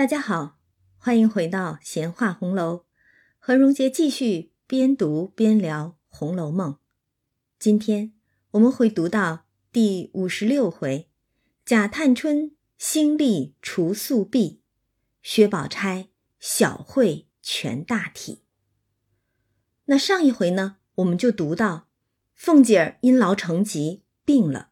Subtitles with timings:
[0.00, 0.58] 大家好，
[0.96, 2.86] 欢迎回到闲话红楼，
[3.38, 6.72] 和荣杰继续边读边聊《红楼梦》。
[7.58, 8.14] 今天
[8.52, 11.10] 我们会读到第五十六回：
[11.66, 14.62] 贾探春兴利除宿弊，
[15.22, 16.08] 薛宝钗
[16.38, 18.40] 小会全大体。
[19.84, 21.88] 那上一回呢，我们就读到
[22.34, 24.70] 凤姐儿因劳成疾病了，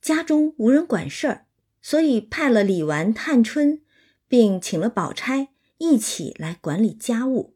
[0.00, 1.46] 家中无人管事儿，
[1.80, 3.82] 所以派了李纨、探春。
[4.28, 7.54] 并请了宝钗一起来管理家务。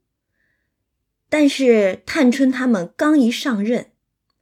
[1.29, 3.93] 但是探春他们刚一上任，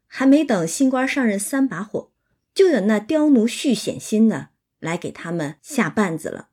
[0.06, 2.10] 还没等新官上任三把火，
[2.54, 6.48] 就有那刁奴续险心的来给他们下绊子了。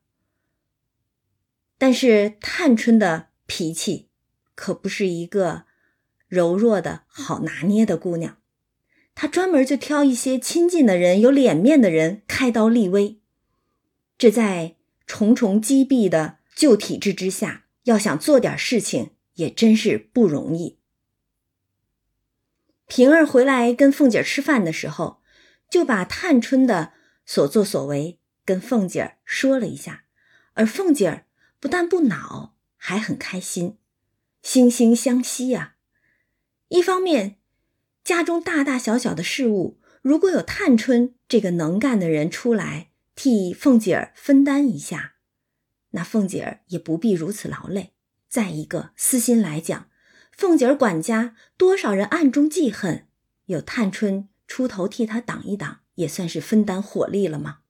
[1.78, 4.08] 但是探春的脾气
[4.54, 5.64] 可不是一个
[6.28, 8.36] 柔弱的好拿捏的姑娘，
[9.14, 13.18] 她专门就挑一些亲近的人、有脸面的人开刀立威，
[14.16, 14.76] 这在。
[15.06, 20.78] 重重击毙的旧体制之下，要想做点事情也真是不容易。
[22.86, 25.20] 平儿回来跟凤姐吃饭的时候，
[25.70, 26.92] 就把探春的
[27.24, 30.04] 所作所为跟凤姐说了一下，
[30.54, 31.26] 而凤姐儿
[31.58, 33.78] 不但不恼，还很开心，
[34.42, 35.74] 惺惺相惜呀。
[36.68, 37.38] 一方面，
[38.02, 42.90] 家中大大小小的事务，如果有探春这个能干的人出来。
[43.16, 45.14] 替凤姐儿分担一下，
[45.90, 47.94] 那凤姐儿也不必如此劳累。
[48.28, 49.88] 再一个，私心来讲，
[50.30, 53.08] 凤姐儿管家多少人暗中记恨，
[53.46, 57.60] 有探春出头替她挡一挡，也算是分担火力了吗？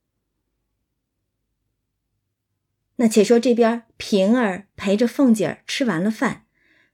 [2.97, 6.47] 那且说这边平儿陪着凤姐儿吃完了饭，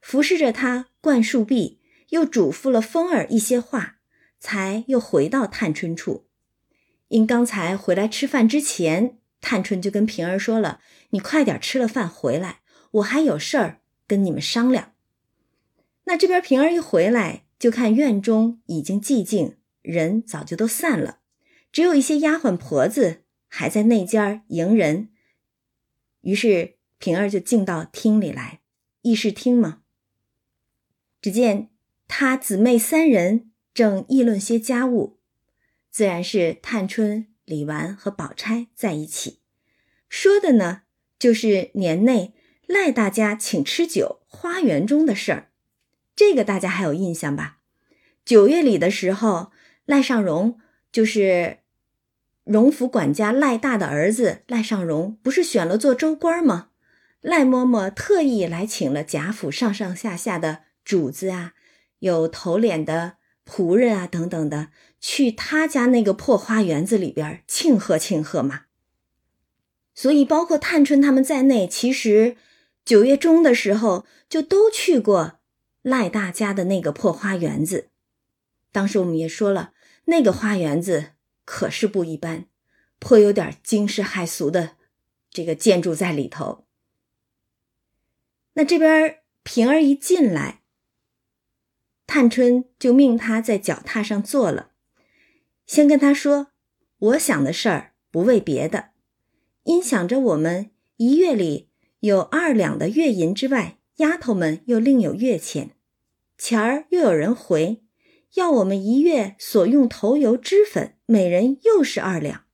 [0.02, 4.00] 服侍着她灌树壁，又嘱咐了风儿一些话，
[4.38, 6.28] 才又回到探春处。
[7.12, 12.60] 因刚才回来吃饭之前，探春就跟平儿说了：“你快点吃了饭回来，
[12.92, 14.94] 我还有事儿跟你们商量。”
[16.04, 21.18] 那这边平儿一回来，就看院中已经寂静，人早就都散了，
[21.70, 25.10] 只有一些丫鬟婆子还在那间迎人。
[26.22, 28.60] 于是平儿就进到厅里来，
[29.02, 29.82] 议事厅嘛。
[31.20, 31.68] 只见
[32.08, 35.18] 她姊妹三人正议论些家务。
[35.92, 39.40] 自然是探春、李纨和宝钗在一起
[40.08, 40.84] 说的呢，
[41.18, 42.32] 就是年内
[42.66, 45.50] 赖大家请吃酒花园中的事儿。
[46.16, 47.58] 这个大家还有印象吧？
[48.24, 49.52] 九月里的时候，
[49.84, 50.58] 赖尚荣
[50.90, 51.58] 就是
[52.44, 56.70] 荣府管家赖大的儿子赖尚荣，不是选了做州官吗？
[57.20, 61.52] 赖嬷嬷特意来请了贾府上上下下的主子啊，
[61.98, 63.18] 有头脸的。
[63.44, 64.68] 仆人啊，等等的，
[65.02, 68.62] 去他家那个破花园子里边庆贺庆贺嘛。
[69.94, 72.36] 所以，包括探春他们在内，其实
[72.82, 75.40] 九月中的时候就都去过
[75.82, 77.90] 赖大家的那个破花园子。
[78.70, 79.74] 当时我们也说了，
[80.06, 81.10] 那个花园子
[81.44, 82.46] 可是不一般，
[82.98, 84.76] 颇有点惊世骇俗的
[85.28, 86.64] 这个建筑在里头。
[88.54, 90.62] 那这边平儿一进来。
[92.06, 94.71] 探春就命他在脚踏上坐了，
[95.72, 96.48] 先跟他说
[97.00, 98.90] ：“我想的事儿不为别的，
[99.62, 105.70] 因想着我们一月里有二两的月银之外，丫头们又另有月钱，
[106.36, 107.82] 钱儿又有人回，
[108.34, 112.44] 要我们一月所用头油脂粉，每人又是二两，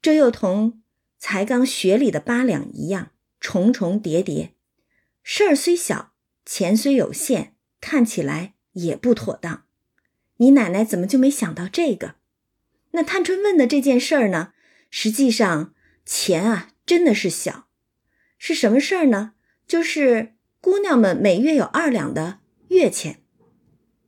[0.00, 0.80] 这又同
[1.18, 3.10] 才刚学里的八两一样，
[3.40, 4.54] 重重叠叠。
[5.24, 6.12] 事儿虽小，
[6.46, 9.64] 钱虽有限，看起来。”也不妥当，
[10.36, 12.14] 你奶奶怎么就没想到这个？
[12.92, 14.52] 那探春问的这件事儿呢？
[14.90, 17.68] 实际上钱啊，真的是小，
[18.38, 19.32] 是什么事儿呢？
[19.66, 23.22] 就是姑娘们每月有二两的月钱，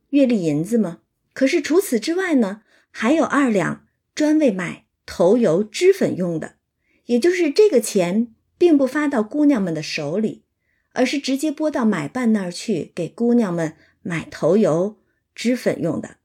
[0.09, 0.99] 月例银子嘛？
[1.33, 6.55] 可是除此之外呢，还有二两专为买头油脂粉用的，
[7.05, 10.43] 也就是这个钱并不发到姑娘们的手里，
[10.93, 13.75] 而是直接拨到买办那儿去给姑娘们。
[14.03, 14.97] 买头油、
[15.35, 16.17] 脂粉用的。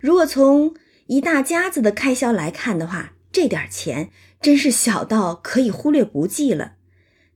[0.00, 0.74] 如果从
[1.06, 4.10] 一大家子的开销来看的话，这点钱
[4.40, 6.76] 真是小到可以忽略不计了。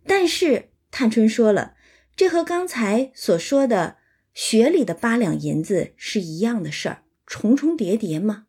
[0.07, 1.75] 但是探春说了，
[2.17, 3.99] 这和刚才所说的
[4.33, 8.47] 学里的八两银子是一样的事儿，重重叠叠嘛。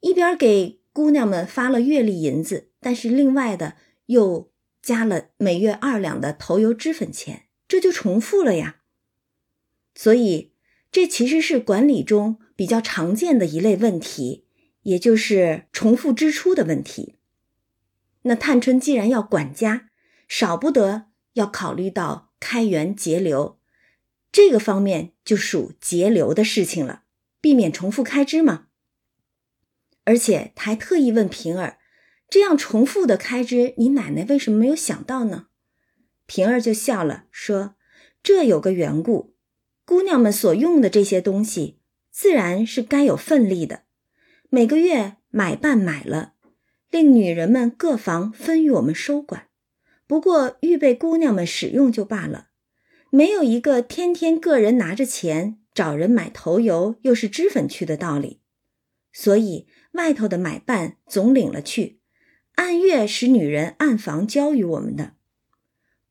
[0.00, 3.76] 一边给姑娘们发了月例银子，但是另外的
[4.06, 4.50] 又
[4.80, 8.76] 加了每月二两的头油脂粉钱，这就重复了呀。
[9.94, 10.52] 所以，
[10.90, 14.46] 这其实是管理中比较常见的一类问题，
[14.82, 17.16] 也就是重复支出的问题。
[18.22, 19.88] 那探春既然要管家，
[20.28, 23.58] 少不得要考虑到开源节流，
[24.30, 27.02] 这个方面就属节流的事情了，
[27.40, 28.68] 避免重复开支嘛。
[30.04, 31.78] 而且他还特意问平儿
[32.30, 35.48] ：“这样重复的开支，你奶奶为什么没有想到呢？”
[36.26, 37.74] 平儿就笑了，说
[38.22, 39.34] ：“这有个缘故，
[39.84, 41.80] 姑娘们所用的这些东西，
[42.12, 43.82] 自然是该有份力的。
[44.50, 46.34] 每个月买办买了，
[46.90, 49.48] 令女人们各房分与我们收管。
[50.06, 52.50] 不过预备姑娘们使用就罢了，
[53.10, 58.42] 没有一个天天个人拿着钱找人买头油又是脂粉去的道理。
[59.12, 62.00] 所以。”外头的买办总领了去，
[62.54, 65.16] 按月使女人按房交与我们的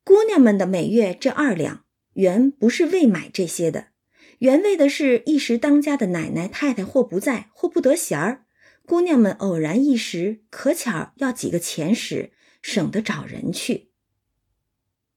[0.04, 1.84] 姑娘们的每月这二两，
[2.14, 3.88] 原不是为买这些的，
[4.42, 8.46] 原为的是一时当家的奶奶太太或不在或不得闲儿，
[8.88, 13.92] 姑娘们偶然一时可巧要几个钱时，省得找人去。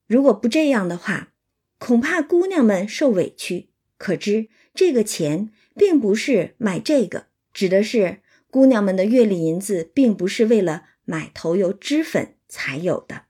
[0.07, 1.33] 如果不这样的话，
[1.79, 3.71] 恐怕姑娘们受委屈。
[3.97, 8.21] 可知这个钱并不是买这个，指的是。
[8.51, 13.25] 姑娘们的月例银子并不是为了买头油脂粉才有的。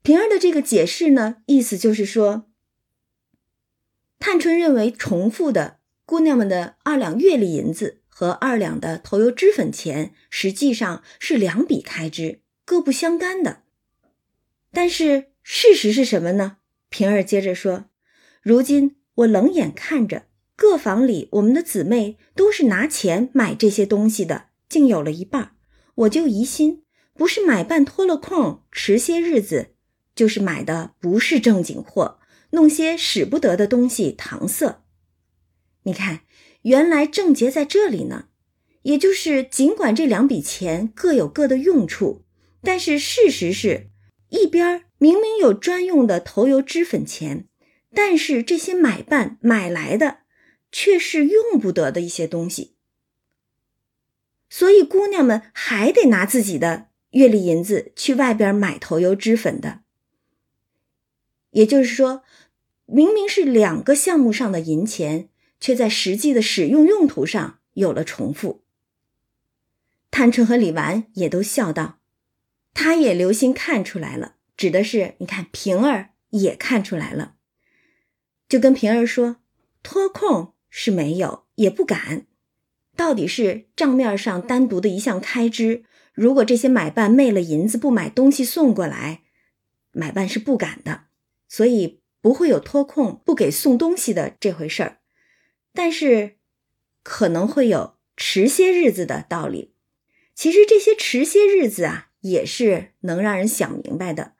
[0.00, 2.50] 平儿的这个解释呢，意思就是说，
[4.26, 13.64] 探春认为重复的姑娘们的二两月例银子和二两的头油脂粉钱实际上是两笔开支，各不相干的。
[14.72, 16.56] 但是事实是什么呢？
[16.88, 17.90] 平儿接着说
[18.40, 20.24] ：“如今我冷眼看着。”
[20.56, 25.54] 各房里，我们的姊妹都是拿钱买这些东西的，竟有了一半，
[25.96, 26.82] 我就疑心，
[27.12, 29.74] 不是买办拖了空，迟些日子，
[30.14, 32.20] 就是买的不是正经货，
[32.54, 34.82] 弄些使不得的东西搪塞。
[35.82, 36.22] 你看，
[36.62, 38.28] 原来症结在这里呢。
[38.82, 42.24] 也就是，尽管这两笔钱各有各的用处，
[42.62, 43.90] 但是事实是，
[44.30, 47.48] 一边明明有专用的头油脂粉钱，
[47.94, 50.24] 但是这些买办买来的。
[50.76, 52.74] 却是用不得的一些东西，
[54.50, 59.82] 所以姑娘们还得拿自己的月例银子去外边买头油脂粉的。
[61.52, 62.24] 也就是说，
[62.86, 65.28] 明明是两个项目上的银钱，
[65.60, 68.64] 却在实际的使用用途上有了重复。
[70.10, 71.98] 探春和李纨也都笑道
[72.74, 77.34] ：“他也留心看出来了，指的是你看平儿也看出来了，
[78.48, 79.36] 就跟平儿说
[79.82, 82.26] 脱空。”是没有，也不敢。
[82.96, 85.84] 到底是账面上单独的一项开支。
[86.12, 89.22] 如果这些买办昧了银子不买东西送过来，
[89.92, 91.04] 买办是不敢的，
[91.48, 95.00] 所以不会有脱空不给送东西的这回事儿。
[95.74, 96.38] 但是
[97.02, 99.74] 可能会有迟些日子的道理。
[100.34, 104.32] 其实这些迟些日子啊，也是能让人想明白的。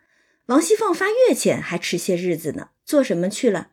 [0.46, 3.72] 王熙凤发月钱还迟些日子呢，做什么去了？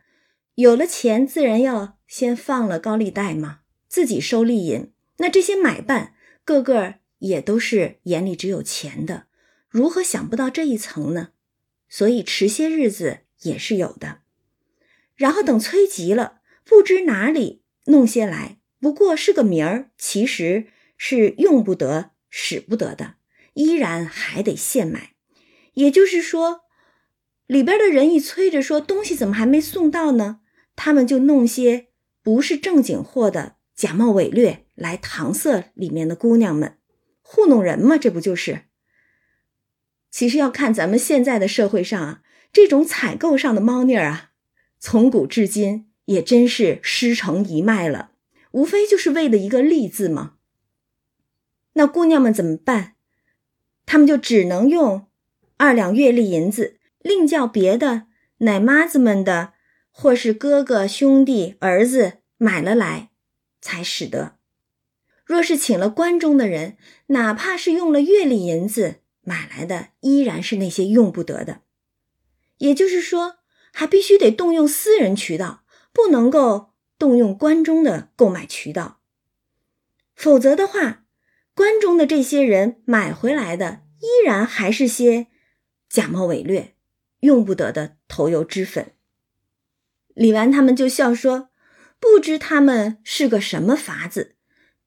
[0.55, 1.97] 有了钱，自然要。
[2.05, 4.91] 先放了高利贷嘛，自己收利银。
[5.19, 6.13] 那这些买办
[6.43, 9.27] 个个也都是眼里只有钱的，
[9.69, 11.29] 如何想不到这一层呢？
[11.87, 14.19] 所以迟些日子也是有的。
[15.15, 20.67] 然后等催急了，不知哪里弄些来，不过是个名儿，其实
[20.97, 23.15] 是用不得、使不得的，
[23.53, 25.11] 依然还得现买。
[25.73, 26.61] 也就是说，
[27.47, 30.41] 里边的人一催着说东西怎么还没送到呢？
[30.75, 31.89] 他们就弄些。
[32.23, 36.77] 不是正经货的假冒伪劣来搪塞里面的姑娘们，
[37.23, 37.97] 糊弄人嘛？
[37.97, 38.65] 这不就是？
[40.11, 44.31] 其实要看咱们现在的社会上啊，这种采购上的猫腻儿啊，
[44.79, 48.11] 从古至今也真是师承一脉了，
[48.51, 50.35] 无非就是为了一个利字嘛。
[51.73, 52.95] 那姑娘们怎么办？
[53.85, 55.07] 他们就只能用
[55.57, 59.53] 二两月例银子，另叫别的奶妈子们的。
[59.93, 63.09] 或是哥哥、兄弟、儿子买了来，
[63.59, 64.37] 才使得。
[65.25, 66.77] 若是请了关中的人，
[67.07, 71.59] 哪怕是用了月例银子买来的，依然是那些用不得的。
[72.61, 73.37] 也就是说，
[73.73, 78.99] 还必须得动用私人渠道，不能够动用关中的购买渠道。
[80.15, 81.05] 否则的话，
[81.55, 85.25] 关中的这些人买回来的，依然还是些
[85.89, 86.75] 假冒伪劣、
[87.21, 88.93] 用不得的头油脂粉。
[90.13, 91.49] 李纨他们就笑说
[91.99, 94.35] ：“不知他们是个什么法子，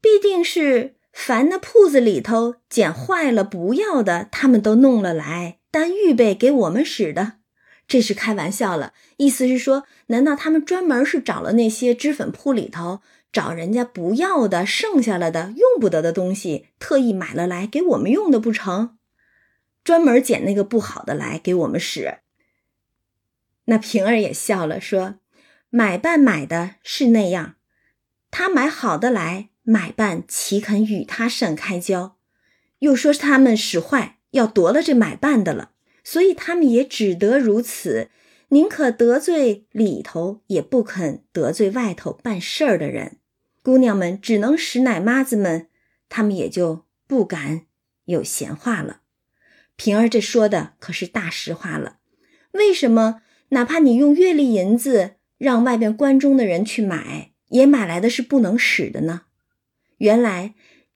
[0.01, 7.39] 必定是凡那铺子里头捡坏了不要的，他们都弄了来，单预备给我们使的。
[7.87, 13.01] 这是开玩笑了，意思是说，难道他们专门是找了那些脂粉铺里头
[13.33, 18.97] 找人家不要的、剩下了的、用不得的东西，特意买了来给我们用的不成？
[19.85, 22.21] 专门捡那个不好的来给我们使。
[23.67, 25.17] 那平儿也笑了，说
[25.69, 27.57] ：“买办买的是那样，
[28.31, 32.17] 他买好的来，买办岂肯与他甚开交？
[32.79, 35.73] 又说他们使坏，要夺了这买办的了，
[36.05, 38.11] 所以他们也只得如此。”
[38.49, 43.17] 宁可得罪里头，也不肯得罪外头办事儿的人。
[43.63, 45.67] 姑娘们只能使奶妈子们，
[46.09, 47.63] 他们也就不敢
[48.05, 49.01] 有闲话了。
[49.75, 51.97] 平儿这说的可是大实话了。
[52.53, 59.23] 为什么哪怕你用月例银子让外边关中的人去买，也买来的是不能使的呢？
[59.97, 60.55] 原来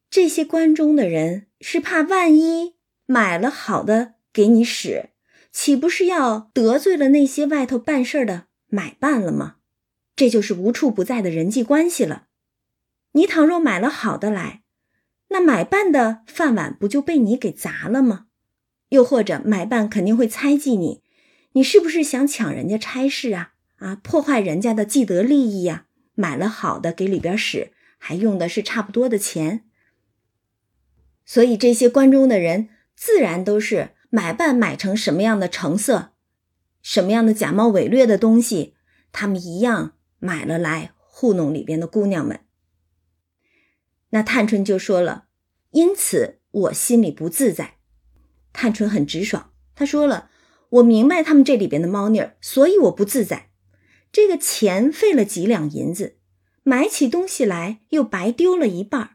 [0.08, 2.74] 这些关中的人是怕万一
[3.06, 5.10] 买了好的给你使。
[5.50, 9.56] 岂不是要得罪了那些外头办事的买办了吗？
[10.14, 12.26] 这就是无处不在的人际关系了。
[13.12, 14.62] 你倘若买了好的来，
[15.28, 18.26] 那买办的饭碗不就被你给砸了吗？
[18.90, 21.02] 又或者买办肯定会猜忌你，
[21.52, 23.54] 你是不是想抢人家差事啊？
[23.76, 25.86] 啊，破坏人家的既得利益呀？
[26.14, 29.64] 买了好的给里边使，还用的是差不多的钱，
[31.24, 33.94] 所以这些关中的人自然都是。
[34.10, 36.12] 买办买成什么样的成色，
[36.80, 38.74] 什么样的假冒伪劣的东西，
[39.12, 42.40] 他们一样买了来糊弄里边的姑娘们。
[44.10, 45.26] 那探春就说了
[45.72, 47.74] ：“因此我心里不自在。”
[48.54, 50.30] 探春很直爽，她说了
[50.70, 53.50] ：“我明白他们这里边的猫腻儿，所以我不自在。
[54.10, 56.16] 这个钱费了几两银子，
[56.62, 59.10] 买起东西来又白丢了一半儿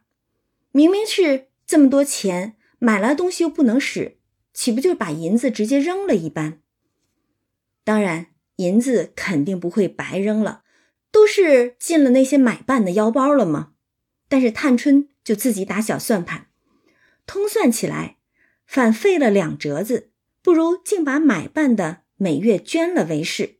[0.71, 4.19] 明明是这么多钱，买来东西又不能使。”
[4.53, 6.61] 岂不就把银子直接扔了一般？
[7.83, 10.63] 当然，银子肯定不会白扔了，
[11.11, 13.73] 都是进了那些买办的腰包了吗？
[14.29, 16.47] 但是探春就自己打小算盘，
[17.25, 18.17] 通算起来，
[18.65, 23.57] 反费了两折子，不如竟把买办的每月捐了为是。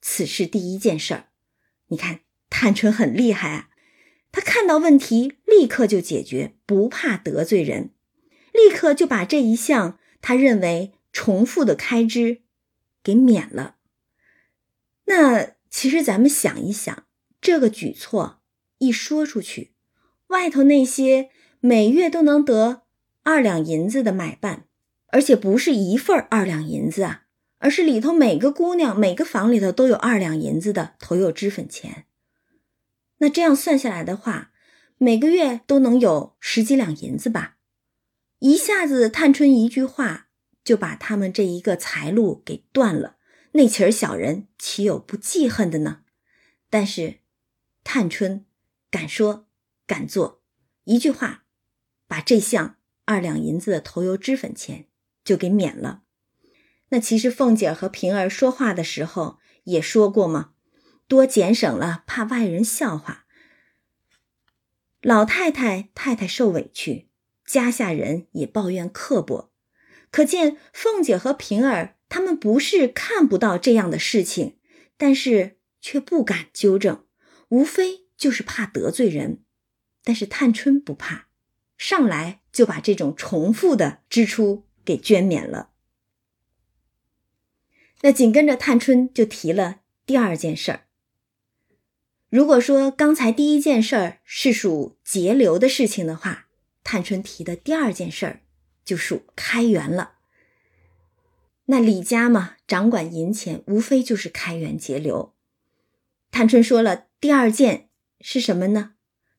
[0.00, 1.28] 此事第一件事儿，
[1.88, 3.70] 你看探春很厉害啊，
[4.30, 7.90] 她看到问题立刻就解决，不怕得罪人，
[8.52, 9.98] 立刻就把这一项。
[10.20, 12.42] 他认为重复的开支
[13.02, 13.76] 给免了。
[15.06, 17.06] 那其实咱们想一想，
[17.40, 18.40] 这个举措
[18.78, 19.72] 一说出去，
[20.28, 22.82] 外头那些每月都能得
[23.22, 24.66] 二两银子的买办，
[25.08, 27.24] 而且不是一份二两银子啊，
[27.58, 32.06] 而是里头每个姑娘每个房里头都有二两银子的头有脂粉钱。
[33.18, 34.52] 那这样算下来的话，
[34.96, 37.56] 每个月都能有十几两银子吧。
[38.40, 40.28] 一下子，探春一句话
[40.64, 43.16] 就把他们这一个财路给断了。
[43.52, 46.00] 那起小人岂有不记恨的呢？
[46.70, 47.20] 但是，
[47.84, 48.46] 探春
[48.90, 49.46] 敢说
[49.86, 50.42] 敢做，
[50.84, 51.44] 一句话
[52.06, 54.86] 把这项二两银子的头油脂粉钱
[55.22, 56.04] 就给免了。
[56.88, 60.54] 那其实凤姐和平儿说话的时候也说过嘛，
[61.06, 63.26] 多俭省了，怕外人笑话。
[65.02, 67.09] 老太太太太受委屈。
[67.50, 69.50] 家下人也抱怨刻薄，
[70.12, 74.56] 可见凤姐和平儿他们不是看不到这样的事情，
[74.96, 77.04] 但是却不敢纠正，
[77.48, 79.42] 无非就是怕得罪人。
[80.04, 81.26] 但是探春不怕，
[81.76, 85.70] 上来就把这种重复的支出给捐免了。
[88.02, 90.86] 那紧跟着探春就提了第二件事儿。
[92.28, 96.46] 如果说刚才第一件事儿是属节流的事情的话，
[96.82, 98.42] 探春提的第二件事儿，
[98.84, 100.14] 就属开源了。
[101.66, 105.36] 那李家嘛，掌管银钱，无非就是开源节流。
[106.30, 108.94] 探春说了第二件是什么呢？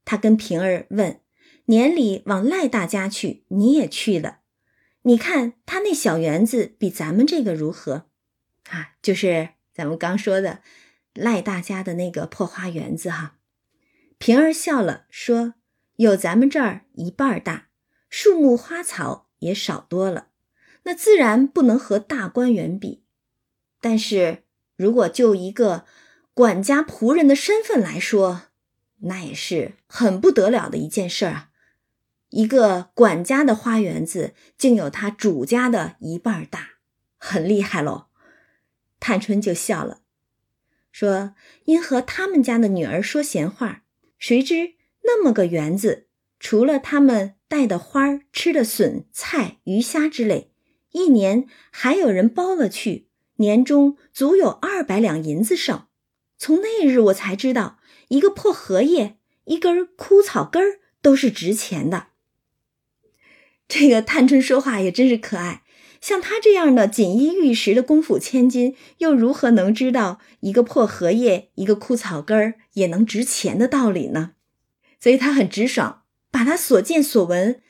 [0.06, 1.20] 她跟平儿问
[1.66, 4.40] ：“年里往赖大家去，你也去了？
[5.04, 8.10] 你看他那小园子比咱们这个如何？
[8.70, 10.62] 啊，就是咱们刚说的
[11.14, 13.40] 赖大家的那个破花园子哈。”
[14.18, 15.56] 平儿笑了，说。
[16.02, 17.68] 有咱们这儿一半大，
[18.10, 20.30] 树木花草也少多了，
[20.84, 23.04] 那自然不能和大观园比。
[23.80, 24.44] 但是
[24.76, 25.86] 如果就一个
[26.34, 28.44] 管家仆人的身份来说，
[29.02, 31.50] 那也是很不得了的一件事儿啊！
[32.30, 36.70] 一个管家的花园子，竟有他主家的一半大，
[37.18, 38.08] 很厉害喽。
[39.00, 40.02] 探春就笑了，
[40.92, 43.84] 说：“因和他们家的女儿说闲话，
[44.18, 46.08] 谁知？”那么个园子，
[46.40, 50.52] 除了他们带的花儿、吃的笋、菜、鱼虾之类，
[50.92, 55.86] 一年还有人包了去，年终足有二百两银子剩。
[56.38, 62.08] 从那日我才知道，一个破荷叶一根枯草根儿都是值钱的。
[63.68, 65.64] 这个探春说话也真是可爱，
[66.02, 74.34] 像她这样的锦衣玉食的功夫千金，又如何能知道一个破荷叶、一个枯草根儿也能值钱的道理呢？
[75.02, 77.62] 所以他很直爽，把他所见所闻，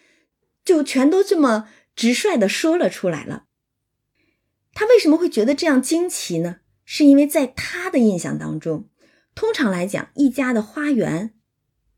[0.63, 3.45] 就全都这么直率的说了出来了。
[4.73, 6.57] 他为什么会觉得这样惊奇呢？
[6.83, 8.89] 是因为在他的印象当中，
[9.33, 11.33] 通常来讲，一家的花园，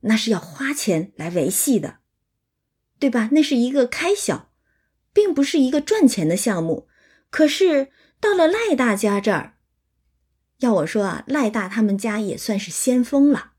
[0.02, 1.98] 那是要花钱来维系的，
[3.00, 3.30] 对吧？
[3.32, 4.52] 那是一个开销，
[5.12, 6.88] 并不是一个赚钱的项目。
[7.32, 9.58] 可是到了赖大家这儿，
[10.60, 13.53] 要我说啊，赖大他们家也算是先锋了，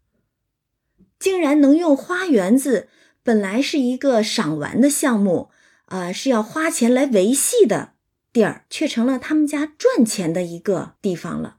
[1.24, 2.86] 竟然能用花园子，
[3.22, 5.48] 本来是一个赏玩的项目，
[5.86, 7.94] 啊，是要花钱来维系的。
[8.30, 11.56] 地儿却成了他们家赚钱的一个地方了。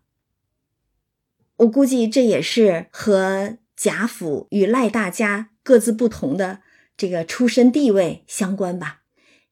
[1.55, 6.60] 我估计这也是和贾府与赖大家各自不同的
[6.95, 9.01] 这个出身地位相关吧。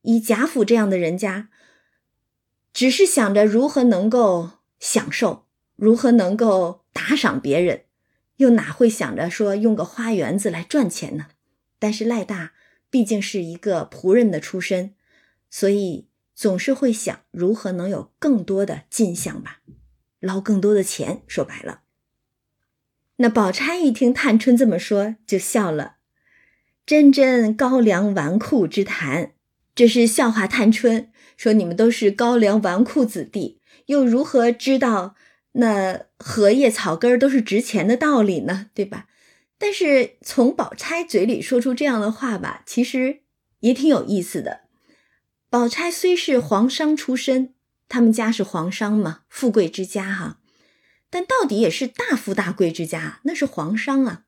[0.04, 1.50] 以贾府这样的人家，
[2.72, 7.86] 只是想着如何能够享受，如何能够打赏别人，
[8.44, 11.28] 又哪会想着说用个花园子来赚钱呢？
[11.80, 12.54] 但是赖大
[12.92, 14.94] 毕竟是一个仆人的出身，
[15.50, 16.10] 所以。
[16.36, 19.60] 总是会想如何能有更多的进项吧，
[20.20, 21.22] 捞更多的钱。
[21.28, 21.82] 说白了，
[23.18, 25.98] 那宝钗一听探春这么说，就笑了。
[26.88, 29.34] 真真高粱纨绔之谈，
[29.76, 35.16] 这是笑话探春，说你们都是高粱纨绔子弟，又如何知道
[35.54, 38.70] 那荷叶草根儿都是值钱的道理呢？
[38.74, 39.08] 对吧？
[39.58, 43.22] 但是从宝钗嘴里说出这样的话吧，其实
[43.62, 44.62] 也挺有意思的。
[45.50, 47.54] 宝钗虽是皇商出身，
[47.88, 50.40] 他们家是皇商嘛，富贵之家哈，
[51.10, 54.24] 但到底也是大富大贵之家，那是皇商啊。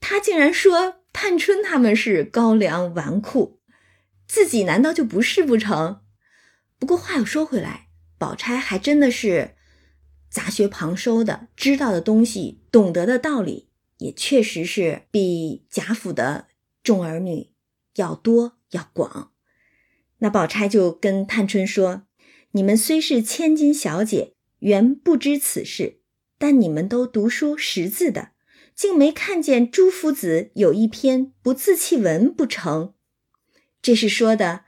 [0.00, 3.58] 他竟然说探春他们是高粱纨绔，
[4.26, 6.00] 自己难道就不是不成？
[6.78, 9.56] 不过话又说回来，宝钗还真的是
[10.30, 16.46] 杂学旁收的，知道的东西、懂得的道理，也确实是比贾府的
[16.82, 17.50] 众儿女
[17.96, 19.32] 要多要广。
[20.18, 22.04] 那宝钗就跟探春说
[22.52, 26.00] ：“你们虽是千金小姐，原不知此事，
[26.38, 28.30] 但你们都读书识字的，
[28.74, 32.94] 竟没看见朱夫子有一篇不自弃文不成？
[33.82, 34.64] 这是说的，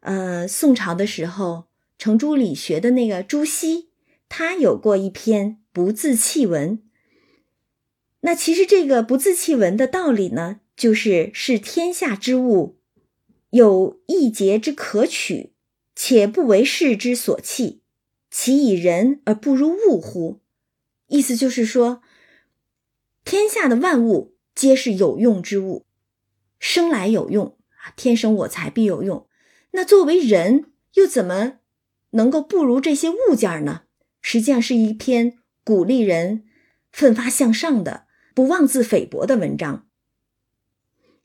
[0.00, 3.85] 呃，宋朝的时候，程朱理学的那个朱熹，
[4.28, 6.82] 他有过一篇不自弃文。
[8.20, 12.78] 那其实这个不自弃文的道理呢，就是视天下之物。”
[13.50, 15.52] 有一节之可取，
[15.94, 17.80] 且不为世之所弃，
[18.30, 20.40] 其以人而不如物乎？
[21.06, 22.02] 意思就是说，
[23.24, 25.86] 天下的万物皆是有用之物，
[26.58, 29.26] 生来有用啊，天生我材必有用。
[29.70, 31.60] 那作为人，又怎么
[32.10, 33.84] 能够不如这些物件呢？
[34.28, 36.42] 实际上是一篇鼓励人
[36.90, 39.86] 奋发向上的、不妄自菲薄的文章。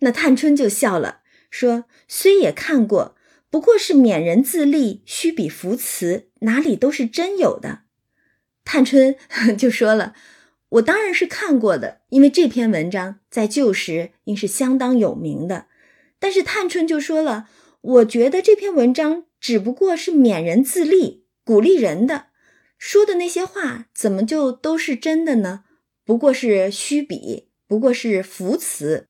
[0.01, 1.21] 那探春就笑了。
[1.49, 3.15] 说虽也看过，
[3.49, 7.85] 不过是勉人自立，虚比扶词，哪里都是真有的。
[8.63, 9.15] 探春
[9.57, 10.13] 就说了
[10.69, 15.65] ：“我当然是看过的，因为这篇文章在旧时应是相当有名的。
[16.19, 17.49] 但是探春就说了，
[17.81, 22.27] 我觉得这篇文章只不过是勉人自立，鼓励人的，
[22.81, 25.65] 说的那些话怎么就都是真的呢？
[26.03, 29.07] 不过是虚比，不过是浮词，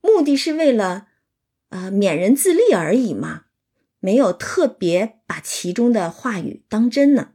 [0.00, 1.08] 目的是为了。”
[1.70, 3.46] 啊，勉人自立而已嘛，
[3.98, 7.32] 没有特别把其中的话语当真呢。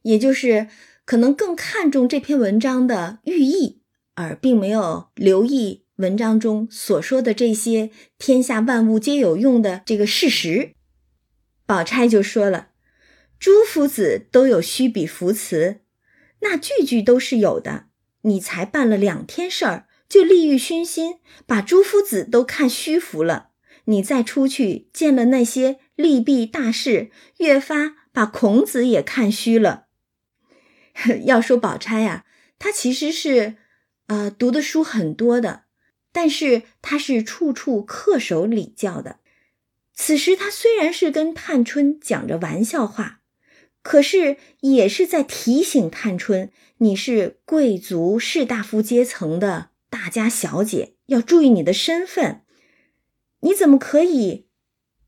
[0.00, 0.68] 也就是
[1.04, 3.82] 可能更看重这篇文章的寓意，
[4.14, 10.72] 而并没有留意文章中所说的这些天下万物皆有用的这个事实。
[11.66, 12.69] 宝钗就说了
[13.40, 15.80] ：“朱夫子都有虚笔扶词，
[16.42, 17.86] 那句句都是有的。
[18.22, 23.50] 你才办了两天事儿。”就利欲熏心，把朱夫子都看虚浮了。
[23.84, 29.86] 你再出去见了那些利弊大事，越发把孔子也看虚了。
[31.26, 32.24] 要说宝钗呀，
[32.58, 33.54] 她其实是，
[34.08, 35.66] 呃，读的书很多的，
[36.10, 39.20] 但是她是处处恪守礼教的。
[39.94, 43.19] 此时她虽然是跟探春讲着玩笑话，
[43.82, 49.70] 可是也是在提醒探春，你是贵族士大夫阶层的。
[49.88, 52.42] 大家小姐要注意你的身份，
[53.40, 54.46] 你怎么可以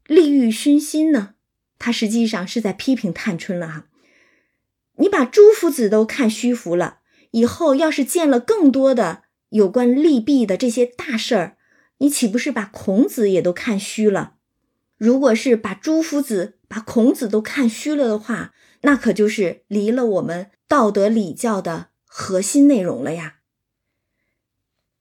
[0.06, 1.35] 利欲熏心呢？
[1.78, 3.87] 他实际上是在批评探春了哈。
[4.96, 6.98] 你把朱夫子都看虚浮了，
[7.32, 11.56] 以后要是见了更多的有关利弊的这些大事儿，
[11.98, 14.35] 你岂不是把孔子也都看虚了？
[14.96, 18.52] 如果是把朱夫子、把孔子都看虚了的话，
[18.83, 23.40] 那可就是离了我们道德礼教的核心内容了呀。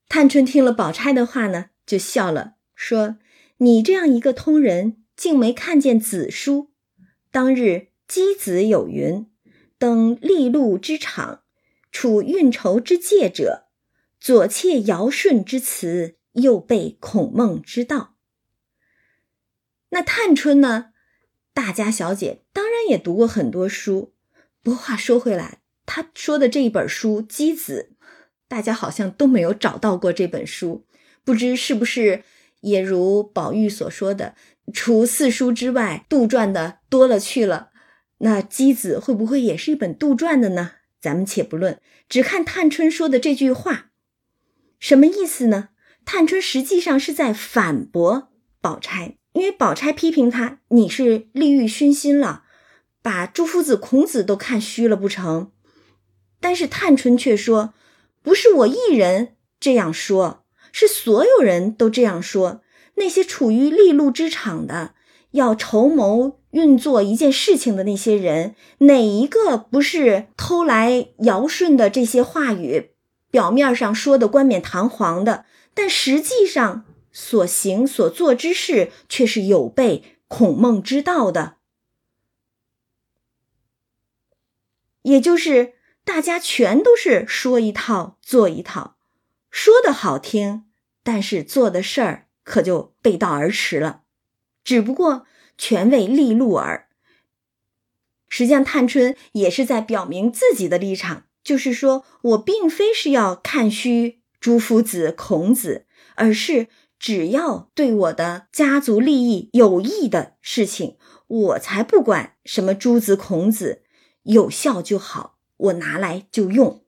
[0.07, 3.17] 探春听了宝钗的话呢，就笑了，说
[3.57, 6.71] ：“你这样一个通人，竟没看见子书。
[7.31, 9.27] 当日箕子有云
[9.79, 11.43] ：‘登利禄之场，
[11.91, 13.69] 处运筹之界者，
[14.19, 18.15] 左窃尧舜之词，右背孔孟之道。’
[19.89, 20.90] 那探春呢？
[21.53, 24.13] 大家小姐当然也读过很多书。
[24.63, 27.91] 不过话说回来，她说的这一本书《箕子》。”
[28.47, 30.85] 大家好像都没有找到过这本书，
[31.23, 32.23] 不知是不是
[32.59, 34.35] 也如宝玉所说的，
[34.73, 37.69] 除四书之外，杜撰的多了去了。
[38.17, 40.73] 那《箕子》会不会也是一本杜撰的呢？
[40.99, 43.91] 咱们且不论，只看探春说的这句话，
[44.79, 45.69] 什么意思呢？
[46.03, 52.43] 探春实际上是在反驳宝钗，因为宝钗批评他，你是利欲熏心了，
[53.01, 55.51] 把朱夫子、孔子都看虚了不成？
[56.39, 57.73] 但是探春却说。
[58.23, 62.61] 不是我一人这样说，是所有人都这样说。
[62.97, 64.93] 那些处于利禄之场的，
[65.31, 72.91] 要筹谋运作一件事情的那些人，哪一个不是偷来尧舜的这些话语？
[73.31, 81.57] 表面上说的冠冕堂皇的，但实际上所行所做之事，却是有悖孔孟之道的。
[85.03, 85.75] 也就是。
[86.03, 88.97] 大家全都是说一套做一套，
[89.51, 90.65] 说的好听，
[91.03, 94.01] 但是做的事儿可就背道而驰了。
[94.63, 95.27] 只不过
[95.59, 96.89] 全为利禄耳。
[98.27, 106.67] 实际上，探春也是在表明自己的立场，就是说我并非是要看虚朱夫子、孔子，而是
[107.01, 113.81] 只要对我的家族利益有益的事情，我才不管什么诸子、孔子，
[114.21, 115.39] 有效就好。
[115.57, 116.83] 我拿来就用，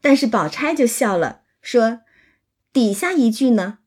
[0.00, 2.00] 但是宝钗就笑了，说
[2.72, 3.80] ：“底下一句呢，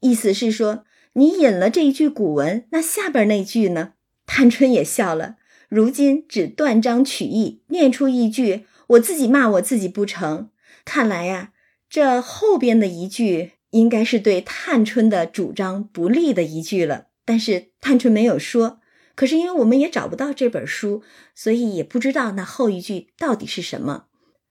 [0.00, 3.92] 意思是说你引了这一句古文，那下边那句呢？”
[4.24, 5.36] 探春也笑了，
[5.68, 10.48] 如今只断章取义，念出一句，我自己骂我自己不成？
[10.86, 11.52] 看来呀，
[11.90, 18.80] 这后边的一句应该是对探春的主张不利的一句了，但是探春没有说。
[19.14, 21.02] 可是，因为我们也找不到这本书，
[21.34, 24.06] 所以也不知道那后一句到底是什么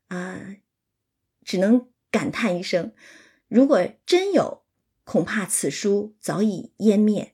[0.10, 0.58] 啊，
[1.45, 2.91] 只能感叹一声：
[3.47, 4.65] 如果真有，
[5.06, 7.32] 恐怕此书早已湮灭；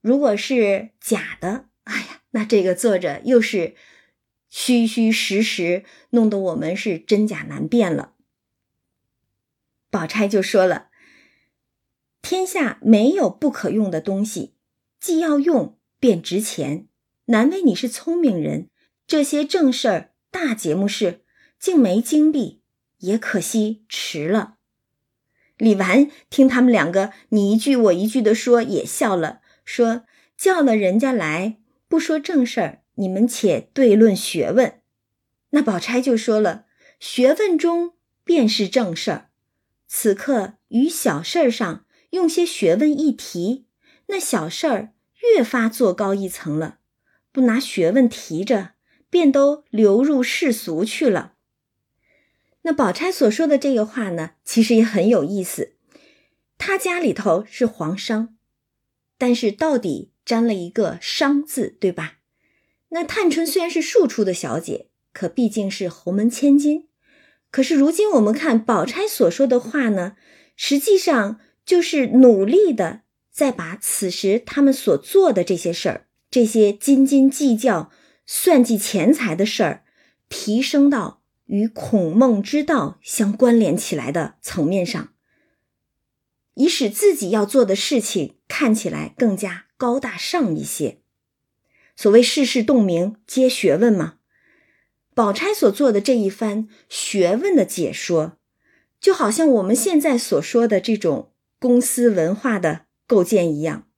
[0.00, 3.74] 如果是假的，哎呀，那这个作者又是
[4.48, 8.14] 虚虚实实，弄得我们是真假难辨了。
[9.90, 10.88] 宝钗就说了
[12.22, 14.54] ：“天下没有不可用的东西，
[14.98, 16.88] 既要用。”便值钱，
[17.26, 18.68] 难为你是聪明人。
[19.06, 21.20] 这些正事儿、大节目事，
[21.60, 22.60] 竟没精力，
[22.98, 24.56] 也可惜迟了。
[25.56, 30.02] 李纨听他们两个你一句我一句的说，也笑了，说
[30.36, 34.80] 叫了人家来，不说正事儿，你们且对论学问。
[35.50, 36.66] 那宝钗就说了，
[36.98, 37.92] 学问中
[38.24, 39.30] 便是正事儿。
[39.86, 43.66] 此刻于小事儿上用些学问一提，
[44.06, 44.94] 那小事儿。
[45.36, 46.78] 越发做高一层了，
[47.30, 48.70] 不拿学问提着，
[49.08, 51.34] 便都流入世俗去了。
[52.62, 55.74] 那宝钗所说的这个话呢，其实也很有意思。
[56.58, 58.36] 他家里头是皇商，
[59.16, 62.18] 但是到底沾了一个商字，对吧？
[62.88, 66.88] 那探春虽然是庶出的小姐，可毕竟是侯门千金。
[67.52, 70.16] 可是如今我们看宝钗所说的话呢，
[70.56, 73.02] 实际上就是努力的。
[73.30, 77.90] 再把此时他们所做的这些事儿，这些斤斤计较、
[78.26, 79.84] 算计钱财的事儿，
[80.28, 85.14] 提升到与孔孟之道相关联起来的层面上，
[86.56, 90.98] 以使自己要做的事情看起来更加高大上一些。
[91.96, 94.16] 所谓世事洞明皆学问嘛，
[95.14, 98.36] 宝钗所做的这一番学问的解说，
[99.00, 101.31] 就好像我们现在所说的这种
[101.62, 102.86] 公司文化的。
[103.04, 103.88] 构建一样，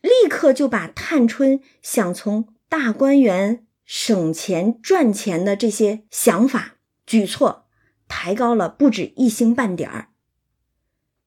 [0.00, 7.66] 立刻就把探春想从大观园省钱赚钱的这些想法举措
[8.08, 10.08] 抬高了不止一星半点儿。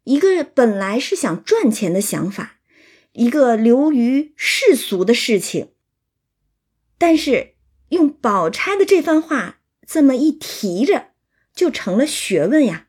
[0.05, 2.57] 一个本来是想赚钱的想法，
[3.11, 5.73] 一个流于世俗的事情，
[6.97, 7.53] 但是
[7.89, 11.09] 用宝钗的这番话这么一提着，
[11.53, 12.87] 就成了学问呀，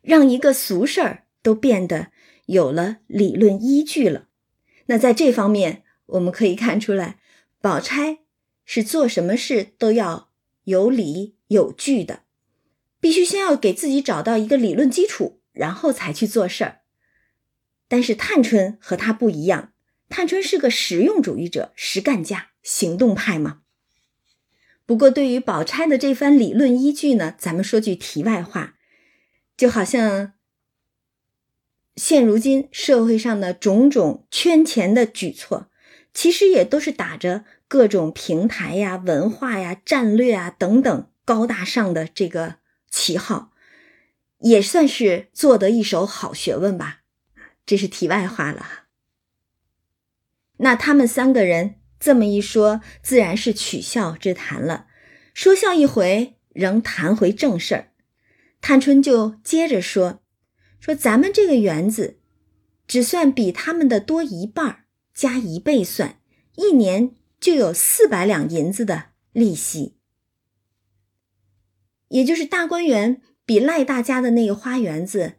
[0.00, 2.08] 让一个俗事儿都变得
[2.46, 4.26] 有了理论依据了。
[4.86, 7.20] 那在这方面，我们可以看出来，
[7.60, 8.18] 宝钗
[8.64, 10.32] 是做什么事都要
[10.64, 12.24] 有理有据的，
[12.98, 16.80] 必须先要给自己找到一个理论基础，然后才去做事儿。
[17.86, 19.72] 但是探春和他不一样，
[20.08, 23.60] 探春是个实用主义者、实干家、行动派嘛。
[24.84, 28.74] 不过，对于宝钗的这番理论依据呢，咱们说句题外话，
[29.56, 30.32] 就好像
[31.96, 35.70] 现如今社会上的种种圈钱的举措，
[36.14, 42.56] 其实也都是打着各种平台呀、文化呀、战略啊等等高大上的这个
[42.90, 43.50] 旗号，
[44.38, 47.00] 也算是做得一手好学问吧。
[47.64, 48.84] 这是题外话了。
[50.58, 51.76] 那他们三个人。
[51.98, 54.86] 这么一说，自然是取笑之谈了。
[55.32, 57.88] 说笑一回，仍谈回正事儿。
[58.60, 60.20] 探春就接着说
[60.80, 62.18] ：“说咱们这个园子，
[62.86, 64.84] 只算比他们的多一半
[65.14, 66.20] 加一倍算，
[66.56, 69.96] 一年就有四百两银子的利息。
[72.08, 75.34] 也就是大观园比赖大家的那个花园子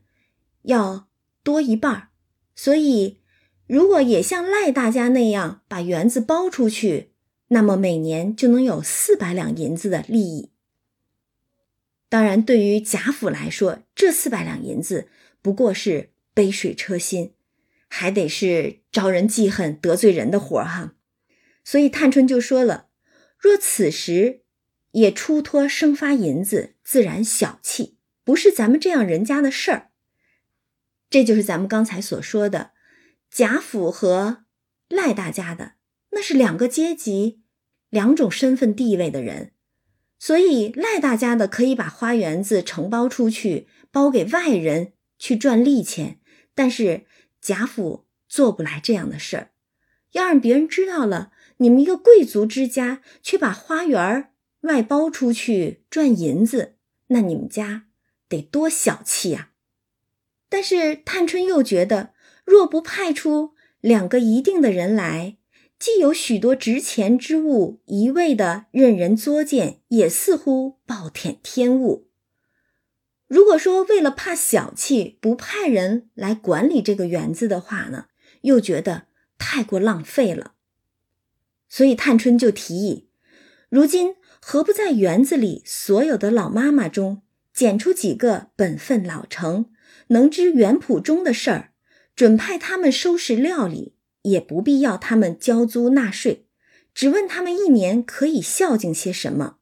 [0.63, 1.08] 要
[1.43, 2.10] 多一半
[2.56, 3.19] 所以。”
[3.67, 7.12] 如果也像赖大家那样把园子包出去，
[7.50, 10.54] 那么每年就能有四百两银子的利益。
[12.08, 15.10] 当然，对于贾府来说，这四百两银子
[15.47, 17.31] 不过是杯水车薪，
[17.88, 20.95] 还得是招人记恨、得罪人的活儿哈。
[21.63, 22.89] 所以探春就说了
[23.39, 24.41] ：“若此时
[24.91, 29.91] 也出托生发银子，自然小气，不是咱们这样人家的事儿。”
[31.10, 32.71] 这就是咱们刚才所说的。
[33.31, 34.43] 贾府和
[34.89, 35.75] 赖大家的
[36.10, 37.39] 那是两个阶级、
[37.89, 39.53] 两种身份地位的人，
[40.19, 46.19] 所以赖大家的可以把花园子承包出去，包给外人去赚利钱，
[46.53, 47.06] 但是
[47.41, 49.51] 贾府做不来这样的事儿。
[50.12, 56.75] 要让别人知道了，你们一个贵族之家却把花园外包出去赚银子，
[57.08, 57.88] 那你们家
[58.30, 59.51] 得多小气呀！
[60.49, 62.13] 但是探春又觉得。
[62.45, 65.36] 若不派出两个一定的人来，
[65.77, 72.07] 既有许多值钱之物，一味的任人作践，也似乎暴殄天物。
[73.27, 78.05] 如果说为了怕小气，不派人来管理这个园子的话呢，
[78.41, 80.53] 又觉得太过浪费了。
[81.67, 83.09] 所以探春就提议：
[83.69, 87.21] 如今何不在园子里所有的老妈妈中，
[87.53, 89.71] 拣出几个本分老成、
[90.07, 91.73] 能知园圃中的事儿？
[92.15, 96.47] 准派他们收拾料理，也不必要他们交租纳税，
[96.93, 99.57] 只问他们一年可以孝敬些什么。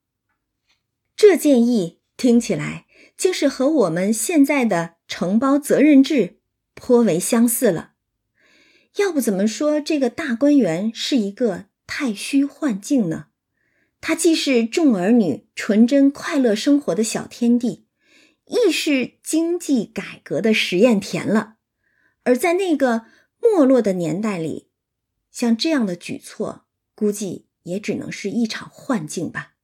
[1.18, 2.85] 这建议听起来
[3.18, 6.40] 竟是和我们现在的承包责任制
[6.74, 7.94] 颇为相似了。
[8.98, 13.28] 要不怎么说这个大观园是一个太虚幻境呢？
[14.00, 17.88] 它既是众儿女纯真快乐生活的小天地，
[18.46, 21.56] 亦是经济改革的实验田了。
[22.24, 23.06] 而在那个
[23.42, 24.70] 没落的年代里，
[25.32, 29.55] 像这样的举措，估计也只能是一场幻境吧。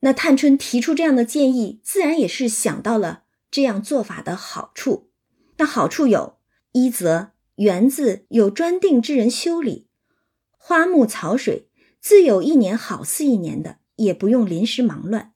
[0.00, 5.10] 那探春提出这样的建议，自然也是想到了这样做法的好处。
[5.56, 6.38] 那好处有：
[6.72, 9.88] 一则园子有专定之人修理，
[10.56, 11.68] 花木草水
[12.00, 15.32] 自有一年好似一年的，也不用临时忙乱；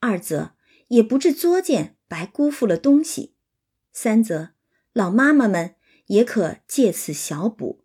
[0.00, 0.52] 二则
[0.88, 3.34] 也不致作践，白辜负了东西；
[3.92, 4.50] 三则。
[4.92, 5.76] 老妈妈们
[6.08, 7.82] 也可借此小补，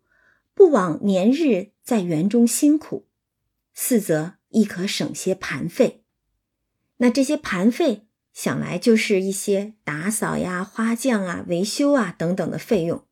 [0.52, 3.06] 不枉年日在园中辛苦；
[3.72, 5.97] 四则亦可省些盘费。
[6.98, 13.04] 那这些盘费，想来就是一些打扫呀、花匠啊、维修啊等等的费用。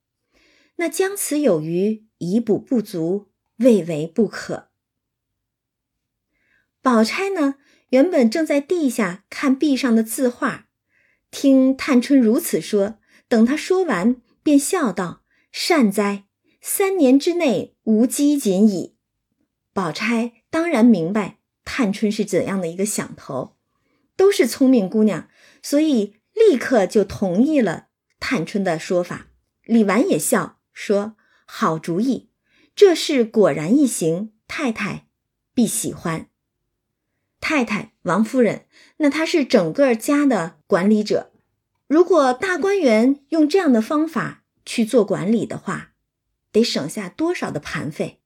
[0.77, 4.69] 那将此有余，以补不足，未为不可。
[6.83, 7.57] 宝钗呢，
[7.89, 10.69] 原本正在地下看壁上的字画，
[11.31, 12.99] 听探春如此说。
[13.29, 16.27] 等他说完，便笑道：“善哉，
[16.61, 18.95] 三年之内无饥馑矣。”
[19.75, 23.56] 宝钗当然明白探春是怎样的一个想头，
[24.17, 25.29] 都是聪明姑娘，
[25.63, 29.29] 所以立刻就同意了探春的说法。
[29.65, 32.31] 李纨也笑说：“好主意，
[32.75, 35.09] 这事果然一行，太太
[35.55, 36.29] 必喜欢。”
[37.41, 41.33] 太太王夫人，那她是整个家的管理者。
[41.87, 45.93] 如果大观园用这样的方法去做管理的话，
[46.51, 48.21] 得省下多少的盘费？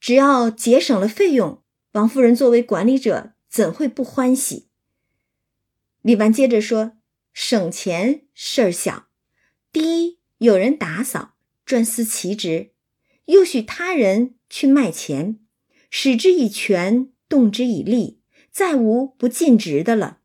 [0.00, 4.66] 只要节省了费用，王夫人作为管理者怎会不欢喜？
[6.02, 6.96] 李纨接着说
[7.32, 9.06] ：“省钱事儿小，
[9.70, 12.72] 第一有人打扫，专司其职，
[13.26, 15.38] 又许他人去卖钱，
[15.88, 18.18] 使之以权，动之以利，
[18.50, 20.18] 再无不尽职的了。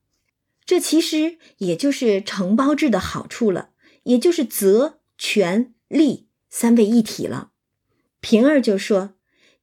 [0.65, 3.73] 这其实也就是承包制的好处了，
[4.05, 7.51] 也就是责、权、利三位一体了。”
[8.21, 9.13] 平儿就说：“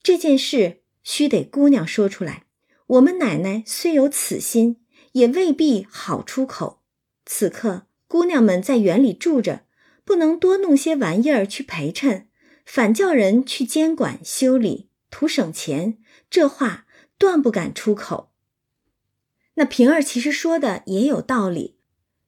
[0.05, 2.46] 这件事须得姑娘说出来，
[2.87, 4.81] 我们奶奶虽有此心。”
[5.17, 6.83] 也未必好出口。
[7.25, 9.65] 此刻姑娘们在园里住着，
[10.05, 12.29] 不能多弄些玩意儿去陪衬，
[12.67, 15.97] 反叫人去监管修理，图省钱。
[16.29, 18.31] 这话断不敢出口。
[19.55, 21.79] 那平儿其实说的也有道理。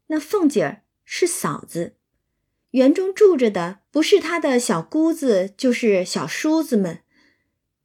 [0.07, 1.97] 那凤姐儿是嫂子，
[2.71, 7.01] 园中住着的不是她的小姑子，就是小叔子们。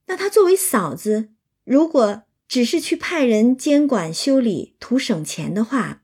[0.05, 1.33] 那她作为嫂子，
[1.65, 2.23] 如果……
[2.47, 6.03] 只是去派人监管修理，图省钱的话，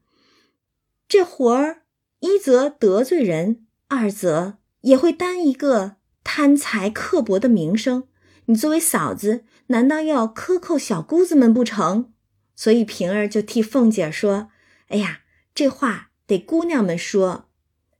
[1.07, 1.83] 这活儿
[2.19, 8.07] 一则得罪人，二则也会担一个贪财刻薄的名声。
[8.45, 12.11] 你作为嫂子，难道要克扣小姑子们不成？
[12.55, 14.49] 所以平儿就替凤姐说
[14.89, 15.21] ：“哎呀，
[15.53, 17.49] 这话得姑娘们说。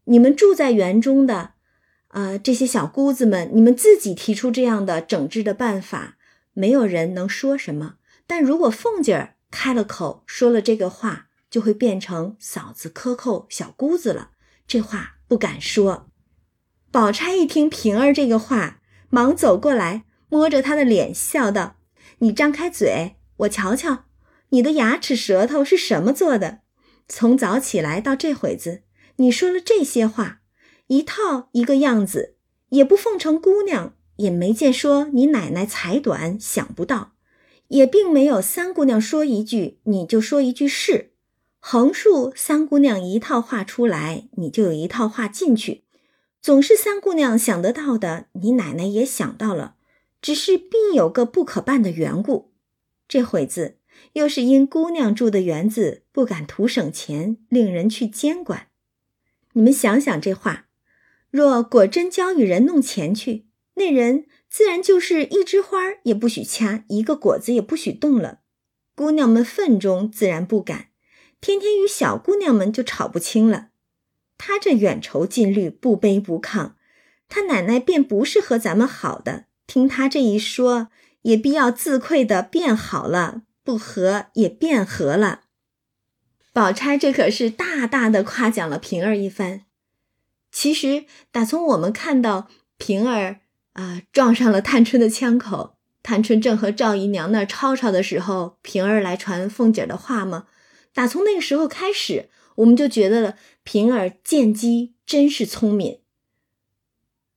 [0.06, 1.52] 你们住在园中的，
[2.08, 6.17] 呃，这些小姑子们，你们自己提出这样的整治的办法，
[6.54, 7.97] 没有人能说什么。”
[8.30, 14.30] 但如果凤姐儿开了口说了这个话，就会变成嫂子克扣小姑子了。
[14.68, 16.12] 这话不敢说。
[16.92, 21.78] 宝钗一听平儿这个话，忙走过来，摸着她的脸，笑道
[22.20, 24.06] ：“你张开嘴，我瞧瞧，
[24.50, 26.60] 你的牙齿舌头是什么做的？
[27.08, 28.84] 从早起来到这会子，
[29.15, 30.42] 你说了这些话，
[30.86, 32.38] 一套一个样子，
[32.70, 37.13] 也不奉承姑娘，也没见说你奶奶才短，想不到。”
[37.69, 41.12] 也并没有三姑娘说一句，你就说一句是，
[41.60, 45.84] 横竖三姑娘一套话出来，你就有一套话进去，
[46.41, 49.75] 总是三姑娘想得到的，你奶奶也想到了，
[50.21, 52.51] 只是必有个不可办的缘故。
[53.08, 53.77] 这会子
[54.13, 58.67] 又是因姑娘住的园子不敢图省钱，令人去监管。
[59.53, 60.67] 你们想想这话，
[61.29, 64.25] 若果真交与人弄钱去，那人。
[64.50, 68.40] 自然就是一枝花也不许掐，一个果子也不许动了。
[68.96, 70.88] 姑娘们愤中自然不敢，
[71.40, 73.70] 天天与小姑娘们就吵不清了。
[74.38, 76.72] 他这远仇近虑，不卑不亢，
[77.30, 79.46] 他奶奶便不是和咱们好的。
[79.68, 80.90] 听他这一说，
[81.22, 85.42] 也必要自愧的变好了，不和也变和了。
[86.52, 89.66] 宝钗这可是大大的夸奖了平儿一番。
[90.52, 93.42] 其实打从我们看到平儿。
[93.73, 95.77] 啊，撞上了探春的枪口。
[96.01, 100.47] 探春正和赵姨娘那儿吵吵的时候，平儿来传凤姐的话吗？
[100.93, 105.99] 打从那个时候开始，我们就觉得平儿见机真是聪明，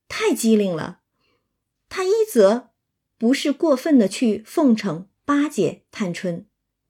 [0.08, 1.00] 太机灵了。
[1.88, 2.70] 她一则
[3.18, 6.46] 不是过分的去奉承巴结探春，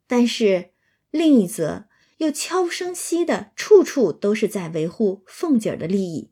[0.07, 0.71] 但是
[1.11, 1.87] 另一则
[2.19, 6.32] 又悄无声息的，处处都是在维护凤姐的利益。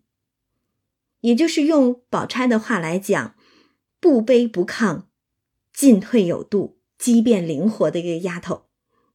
[1.20, 3.35] 也就是用宝钗的话来讲，
[4.00, 5.04] 不卑不亢，
[5.72, 8.66] 进退有度，机变灵活的一个丫头。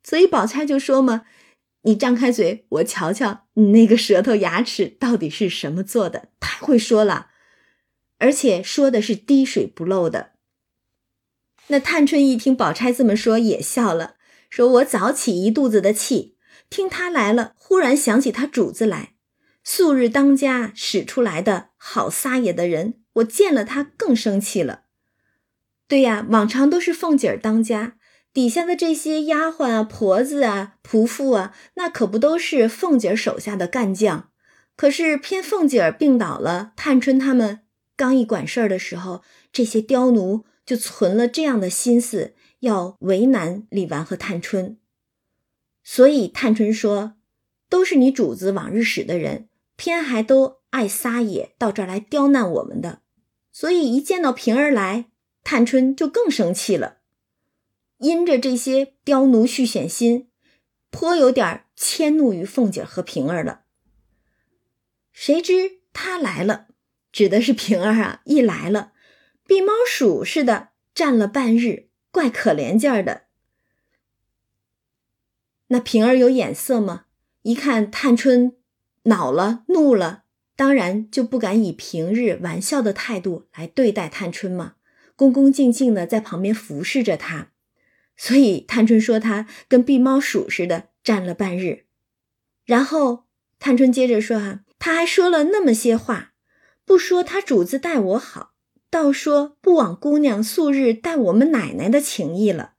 [0.04, 1.24] 所以宝钗就说嘛
[1.82, 7.30] ：“你张开嘴，我瞧瞧你那个舌头牙齿到底是什么做的。”太会说了，
[8.20, 10.34] 而且说的是滴水不漏的。
[11.68, 14.15] 那探春一听宝钗这么说，也笑了，
[14.52, 16.38] 说：“我早起一肚子的气，
[16.70, 19.15] 听他来了，忽然想起他主子来。”
[19.68, 24.86] 素日当家使出来的好撒野的人，我见了他更生气了。
[25.88, 27.98] 对呀，往常都是凤姐儿当家，
[28.34, 34.32] 底下的这些丫鬟啊、婆子啊、仆妇啊，那可不都是凤姐儿手下的干将。
[34.76, 37.60] 可是偏凤姐儿病倒了，探春他们
[37.95, 39.21] 刚一管事儿的时候，
[39.54, 44.80] 这些刁奴就存了这样的心思，要为难李纨和探春。
[45.84, 47.13] 所以探春说
[47.69, 53.00] ：“都是你主子往日使的人。”偏还都爱撒野，到这儿来刁难我们的，
[53.50, 55.06] 所以一见到平儿来，
[55.42, 56.98] 探春就更生气了。
[58.00, 60.30] 因着这些刁奴续险心，
[60.90, 63.62] 颇有点迁怒于凤姐和平儿了。
[65.13, 66.67] 谁知他来了，
[67.10, 68.19] 指的是平儿啊！
[68.26, 68.92] 一来了，
[69.48, 73.28] 避猫鼠似的站了半日，怪可怜劲儿的。
[75.67, 77.06] 那平儿有眼色吗？
[77.44, 78.58] 一看探春。
[79.04, 80.25] 恼了，怒了，
[80.56, 84.75] 当然就不敢以平日玩笑的态度来对待探春嘛，
[85.15, 87.51] 恭恭敬敬的在旁边服侍着她。
[88.17, 91.85] 所以探春说她跟避猫鼠似的站了半日，
[92.65, 93.25] 然后
[93.60, 96.33] 探春接着说：“啊，他还说了那么些话，
[96.85, 98.53] 不说他主子待我好，
[98.89, 102.73] 倒说不枉姑娘素日待我们奶奶的情谊了。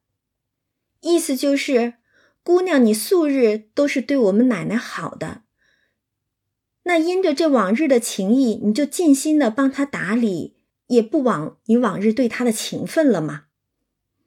[1.00, 1.94] 意思就是，
[2.42, 5.42] 姑娘你素日都是对我们奶奶好的，
[6.88, 10.54] 那因着这往日的情谊，你就尽心的帮他打理，
[10.86, 13.46] 也不枉你往日对他的情分了吗？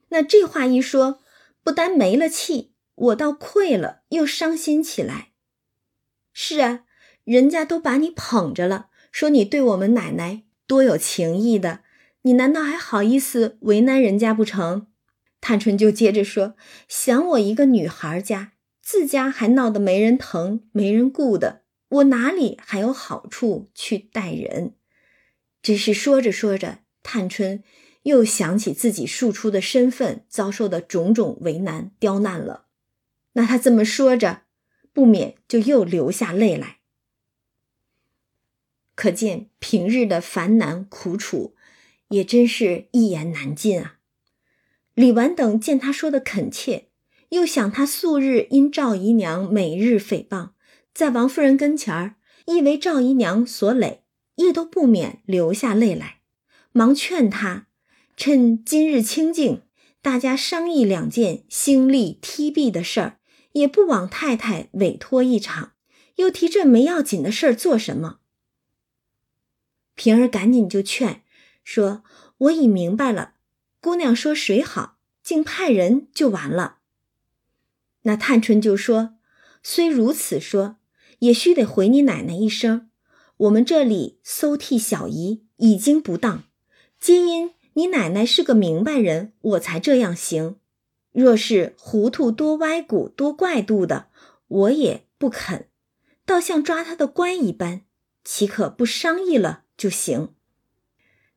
[0.09, 1.21] 那这话一说，
[1.63, 5.29] 不单没了气，我倒愧了，又伤心起来。”
[6.33, 6.83] 是啊，
[7.23, 11.79] 人家都把你捧着了，说你对我们奶奶多有情意的，
[12.23, 14.87] 你难道还好意思为难人家不成？
[15.39, 16.55] 探春就接着说
[16.89, 18.51] ：“想我一个女孩家，
[18.81, 24.75] 自家还闹得没人疼、没人顾的，我哪里还有好处去待人？”
[25.61, 27.63] 只是说着说着，探春
[28.03, 32.67] 又想起自己庶出的身份遭受的种种为难刁难了。
[33.33, 34.43] 那她这么说着。
[34.91, 36.79] 不免就又流下泪来，
[38.95, 41.55] 可见平日的烦难苦楚，
[42.09, 43.99] 也真是一言难尽啊。
[44.95, 46.89] 李纨等见他说的恳切，
[47.29, 50.49] 又想他素日因赵姨娘每日诽谤，
[50.93, 52.15] 在王夫人跟前儿
[52.45, 54.03] 亦为赵姨娘所累，
[54.35, 56.21] 亦都不免流下泪来，
[56.71, 57.67] 忙劝她
[58.17, 59.63] 趁今日清静，
[60.01, 63.15] 大家商议两件兴利踢弊的事儿。
[63.53, 65.73] 也不枉太太委托一场，
[66.17, 68.19] 又提这没要紧的事儿做什么？
[69.95, 71.23] 平儿赶紧就劝
[71.63, 72.03] 说
[72.37, 73.33] ：“我已明白了，
[73.81, 76.77] 姑娘说谁好，竟派人就完了。”
[78.03, 79.15] 那探春就说
[79.63, 80.77] ：“虽如此说，
[81.19, 82.89] 也须得回你奶奶一声，
[83.37, 86.43] 我们这里搜替小姨已经不当，
[86.99, 90.57] 皆因你奶奶是个明白人，我才这样行。”
[91.11, 94.09] 若是糊涂多歪骨多怪度的，
[94.47, 95.67] 我也不肯，
[96.25, 97.81] 倒像抓他的官一般，
[98.23, 100.29] 岂可不商议了就行？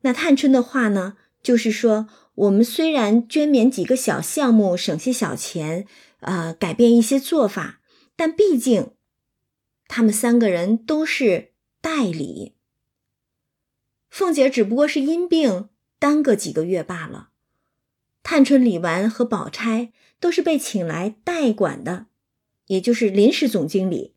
[0.03, 5.87] 那探春的话呢，就是说，我们虽然捐免几个小项目，省些小钱，
[6.21, 7.81] 呃，改变一些做法，
[8.15, 8.91] 但毕竟
[9.95, 12.55] 他们三个人都是代理，
[14.09, 15.69] 凤姐只不过是因病
[15.99, 17.29] 耽搁几个月罢了。
[18.23, 22.07] 探春、李纨和宝钗都是被请来代管的，
[22.69, 24.15] 也就是临时总经理。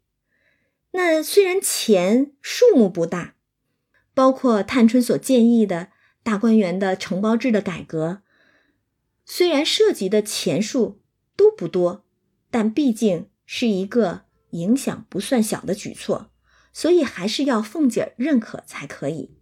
[0.91, 3.35] 那虽然钱数目不大，
[4.13, 5.89] 包括探春所建议的
[6.23, 8.21] 大观园的承包制的改革，
[9.25, 11.01] 虽然涉及的钱数
[11.35, 12.05] 都不多，
[12.49, 14.24] 但毕竟是一个
[14.55, 16.31] 影响不算小的举措，
[16.73, 19.37] 所以还是要凤姐认可才可以。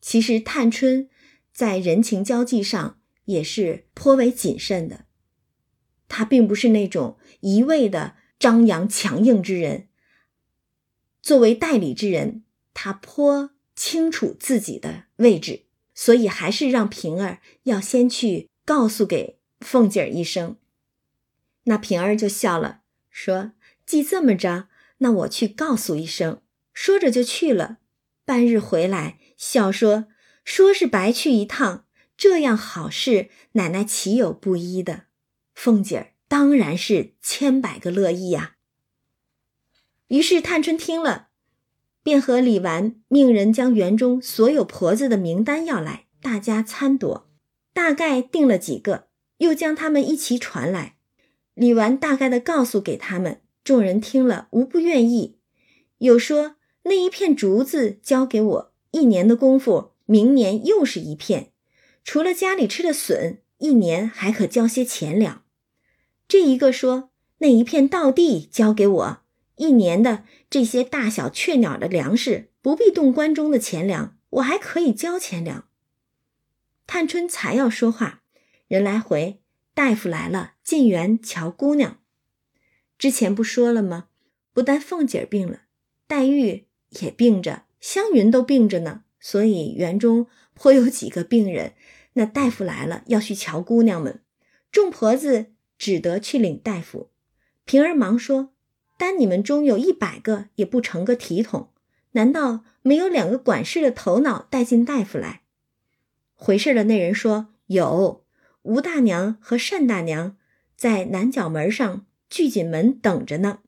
[0.00, 1.08] 其实探春
[1.52, 2.96] 在人情交际上。
[3.26, 5.04] 也是颇为谨慎的，
[6.08, 9.88] 他并不是那种一味的张扬强硬之人。
[11.22, 12.42] 作为代理之人，
[12.74, 20.56] 他颇清楚自己的位置，所以还是让平儿要先去告诉给凤姐儿一声。
[21.64, 22.80] 那平儿就笑了，
[23.10, 23.52] 说
[23.90, 24.68] ：“既这么着，
[24.98, 26.40] 那我去告诉一声。”
[26.72, 27.78] 说着就去了。
[28.24, 30.06] 半日回来，笑说
[30.44, 31.86] ：“说是白去一趟。”
[32.16, 35.06] 这样好事，奶奶岂有不依的？
[35.56, 38.54] 凤姐儿当然是千百个乐意呀。
[40.06, 41.30] 于是探春听了，
[42.04, 47.28] 便和李纨命人将园中所有婆子的名单要来，大家参夺。
[47.72, 50.94] 大概定了几个，又将他们一齐传来。
[51.54, 55.38] 李纨大概的告诉给他们，众人听了无不愿意。
[55.98, 61.52] 有说那一片竹子交给我，一年的功夫，明年又是一片。
[62.02, 65.44] 除了家里吃的笋，一年还可交些钱粮。
[66.26, 69.18] 这一个说，那一片稻地交给我，
[69.56, 75.68] 一年的这些大小雀鸟的粮食，不必动关中的钱粮，我还可以交钱粮。
[76.86, 78.22] 探春才要说话，
[78.66, 79.42] 人来回，
[79.74, 81.98] 大夫来了，进园瞧姑娘。
[83.00, 84.08] 之前不说了吗？
[84.52, 85.62] 不但凤姐病了，
[86.06, 90.28] 黛玉也病着，湘云都病着呢，所以园中。
[90.52, 91.72] 颇有几个病人，
[92.12, 94.20] 那大夫来了，要去瞧姑娘们，
[94.70, 95.46] 众婆子
[95.78, 97.08] 只得去领大夫。
[97.64, 98.52] 平儿忙说
[98.98, 101.70] ：“单你们中有一百个，也不成个体统，
[102.12, 105.40] 难道没有两个管事的头脑带进大夫来？”
[106.36, 108.26] 回事的那人说：“有，
[108.60, 110.36] 吴大娘和单大娘
[110.76, 113.58] 在南角门上聚锦门等着呢。”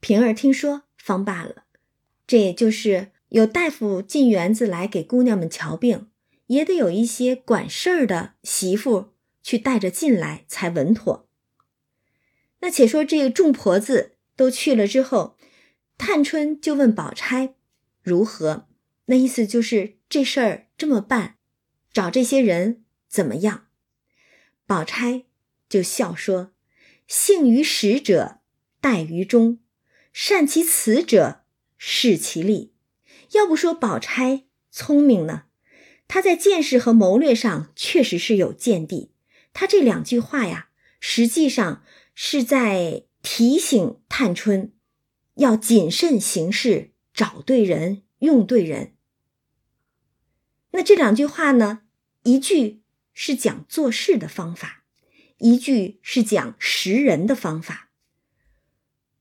[0.00, 1.66] 平儿听说，方罢了，
[2.26, 3.12] 这也就是。
[3.30, 6.08] 有大夫进园子来给姑娘们瞧病，
[6.46, 11.28] 也得有一些管事儿的媳妇去带着进来才稳妥。
[12.60, 15.36] 那且说这个众婆子都去了之后，
[15.98, 17.56] 探春就问宝钗
[18.02, 18.68] 如何？
[19.06, 21.38] 那意思就是这事儿这么办，
[21.92, 23.66] 找这些人怎么样？
[24.64, 25.24] 宝钗
[25.68, 26.52] 就笑说
[27.06, 28.40] ：“性于始者，
[28.80, 29.58] 待于终；
[30.12, 31.44] 善其辞者，
[31.76, 32.72] 事其利。”
[33.32, 35.44] 要不说宝钗聪明呢，
[36.06, 39.12] 她在见识和谋略上确实是有见地。
[39.52, 40.68] 她这两句话呀，
[41.00, 41.82] 实际上
[42.14, 44.72] 是在提醒探春
[45.34, 48.94] 要谨慎行事，找对人，用对人。
[50.70, 51.82] 那这两句话呢，
[52.22, 52.82] 一句
[53.12, 54.83] 是讲做事的方法，
[55.38, 57.90] 一句是讲识人的方法。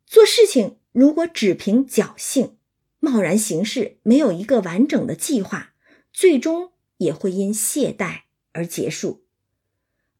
[0.05, 2.57] 做事情如果只凭侥幸。
[2.99, 5.73] 贸然行事，没有一个完整的计划，
[6.13, 8.21] 最终也会因懈怠
[8.53, 9.25] 而结束。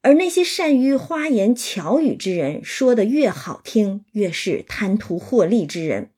[0.02, 6.12] 而那些善于花言巧语之人，说的越好听，越是贪图获利之人。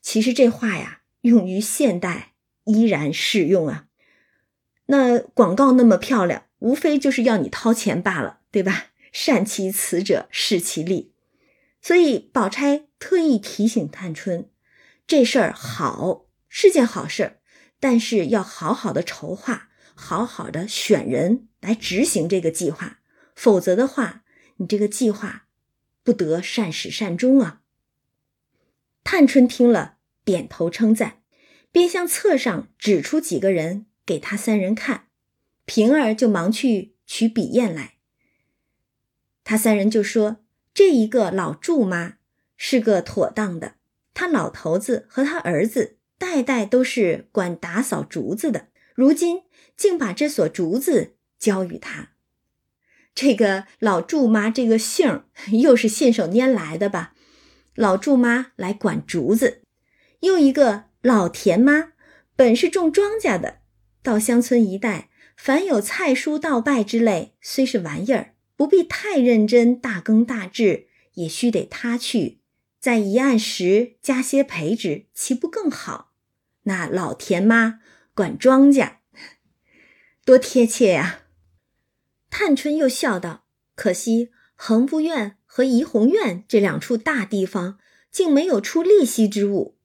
[0.00, 2.32] 其实这话呀，用于现代
[2.64, 3.88] 依然适用啊。
[4.86, 8.92] 那广告那么漂亮，无非就是要你掏钱罢了，对吧？
[9.10, 11.12] 善其辞者，事其利。
[11.82, 14.48] 所以宝钗特意提醒探春。
[15.08, 17.40] 这事儿好是件好事儿，
[17.80, 23.00] 但是要好好的筹划，好好的选人来执行这个计划，
[23.34, 24.22] 否则的话，
[24.58, 25.48] 你这个计划
[26.04, 27.62] 不得善始善终啊。
[29.02, 31.22] 探春听了，点头称赞，
[31.72, 35.08] 便向册上指出几个人给他三人看，
[35.64, 37.93] 平儿就忙去取笔砚来。
[39.44, 40.38] 他三人就说
[40.74, 42.14] ：“这一个老祝妈
[42.56, 43.74] 是个妥当的。”
[44.14, 49.42] 他老头子和他儿子代代都是管打扫竹子的，如今
[49.76, 52.10] 竟把这所竹子交与他。
[53.14, 57.14] 这个老祝妈这个姓又是信手拈来的吧？
[57.74, 59.62] 老祝妈来管竹子，
[60.20, 61.92] 又一个老田妈
[62.36, 63.58] 本是种庄稼的，
[64.02, 72.40] 到乡村一带，凡有菜蔬稻稗之类，虽是玩意儿，不必太认真大耕大治，也须得他去。
[72.78, 76.12] 在一案时加些培植，岂不更好？
[76.64, 77.80] 那老田妈
[78.14, 78.96] 管庄稼，
[80.24, 81.20] 多贴切呀！
[82.30, 83.46] 探春又笑道
[83.76, 87.78] ：“可惜恒福院和怡红院这两处大地方，
[88.10, 89.76] 竟没有出利息之物。”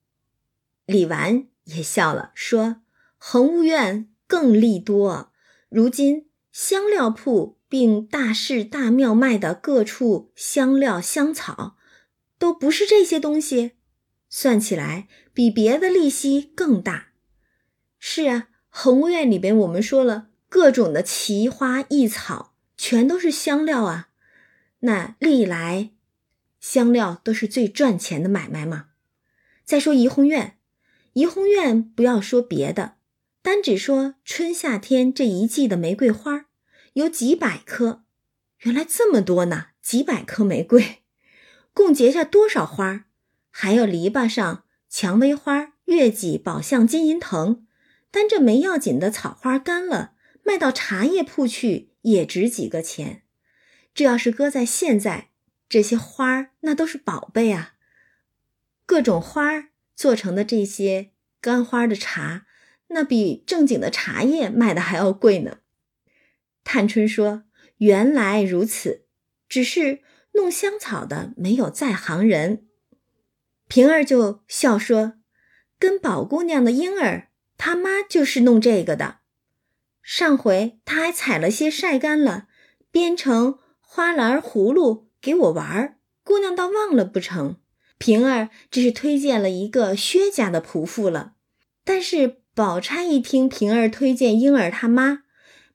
[0.86, 2.82] 李纨也笑了，说
[3.16, 5.32] ：“恒务院更利多。
[5.68, 11.78] 如今香料铺并大市大庙卖的各处香料香草。”
[12.40, 13.72] 都不是这些东西，
[14.30, 17.08] 算起来比别的利息更大。
[17.98, 24.08] 是啊，恒务院里边我们说了各种的奇花异草，全都是香料啊。
[24.78, 25.90] 那历来
[26.60, 28.86] 香料都是最赚钱的买卖嘛。
[29.66, 30.56] 再说怡红院，
[31.12, 32.94] 怡红院不要说别的，
[33.42, 36.46] 单只说春夏天这一季的玫瑰花
[36.94, 38.02] 有几百棵，
[38.60, 41.02] 原来这么多呢，几百棵玫瑰。
[41.72, 43.04] 共结下多少花？
[43.50, 47.64] 还有篱笆上蔷薇花、月季、宝相、金银藤，
[48.10, 53.22] 单这没要紧的草花干了，卖到茶叶铺去也值几个钱。
[53.94, 55.30] 这要是搁在现在，
[55.68, 57.74] 这些花那都是宝贝啊！
[58.84, 62.46] 各种花做成的这些干花的茶，
[62.88, 65.59] 那比正经的茶叶卖的还要贵呢。
[66.70, 67.42] 探春说
[67.78, 69.06] ：“原来如此，
[69.48, 69.98] 只是……”
[70.32, 72.64] 弄香草的没有在行人，
[73.66, 75.14] 平儿就笑说
[75.76, 79.16] ：“跟宝姑娘的婴儿，他妈就是弄这个的。
[80.02, 82.46] 上回他还采了些晒干了，
[82.92, 87.56] 编成花篮葫芦给我玩儿，姑娘倒忘了不成？
[87.98, 91.32] 平儿只是推荐了一个薛家的仆妇了。
[91.84, 95.24] 但是宝钗一听平儿推荐婴儿他妈，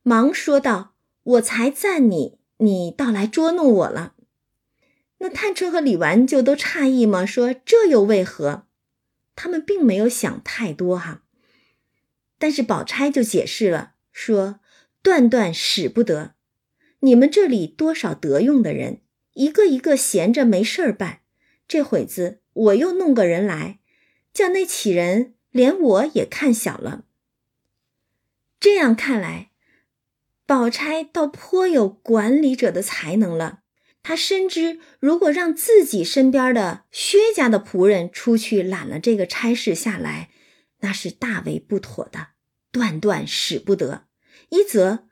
[0.08, 0.94] 忙说道
[1.24, 4.14] ：‘我才赞你，你倒来捉弄我了。’”
[5.18, 7.26] 那探春和李纨就都诧异吗？
[7.26, 8.68] 说这又为何？
[9.36, 11.24] 他们并没有想太多哈。
[12.38, 14.60] 但是宝钗就解释了，说
[15.02, 16.36] 断断使不得。
[17.00, 19.02] 你们这里多少得用的人，
[19.34, 21.22] 一个一个闲着没事儿办。
[21.68, 23.80] 这会子我又弄个人来，
[24.32, 27.06] 叫那起人连我也看小了。
[28.60, 29.50] 这样看来，
[30.46, 33.62] 宝钗倒颇有管理者的才能了。
[34.04, 40.30] 她深知，如果让自己身边的薛家的仆人出去揽了这个差事下来，
[40.82, 42.28] 那是大为不妥的，
[42.72, 44.06] 断断使不得。
[44.50, 45.08] 一则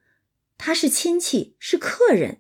[0.60, 2.36] 他是亲戚，是客人；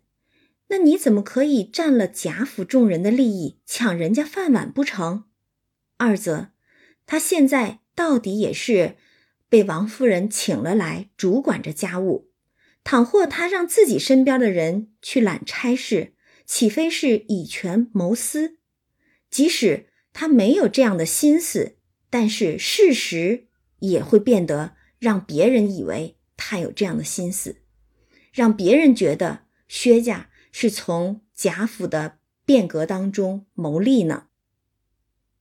[0.67, 5.23] 那你怎么可以占了贾府众人的利益，抢人家饭碗不成？
[5.97, 6.49] 二则，
[7.07, 8.97] 他现在到底也是
[9.49, 12.29] 被王夫人请了来主管着家务，
[12.83, 16.13] 倘或他让自己身边的人去揽差事，
[16.45, 18.57] 岂非是以权谋私？
[19.29, 21.77] 即使他没有这样的心思，
[22.09, 23.47] 但是事实
[23.79, 27.57] 也会变得让别人以为他有这样的心思，
[28.31, 30.29] 让别人觉得薛家。
[30.55, 34.27] 是从贾府的变革当中谋利呢。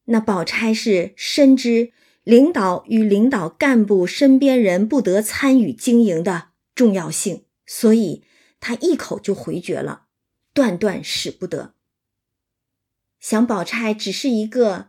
[0.07, 1.93] 那宝钗是深知
[2.25, 6.52] 领导与领导干部身边人不得参与经营的
[6.83, 8.25] 重要性，所以
[8.59, 10.07] 他一口就回绝了，
[10.53, 11.75] 断断使不得。
[13.21, 14.89] 想宝钗只是一个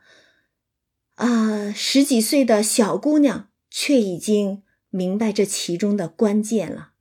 [1.16, 6.94] 啊十几岁的小姑娘，却已经明白这其中的关键了。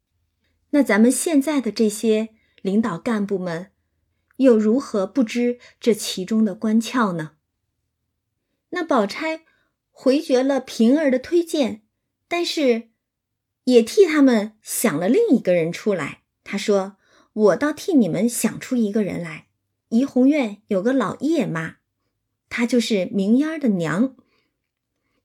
[0.70, 2.34] 那咱们现在的这些。
[2.62, 3.72] 领导干部们
[4.36, 7.32] 又如何不知这其中的关窍呢？
[8.68, 9.40] 那宝钗
[9.90, 11.82] 回绝了平儿的推荐，
[12.28, 12.91] 但是
[13.64, 16.22] 也替他们想了另一个人出来。
[16.44, 16.96] 他说
[17.32, 19.46] ：“我倒替你们想出一个人来。
[19.90, 21.76] 怡红院有个老叶妈，
[22.48, 24.16] 她就是明烟儿的娘。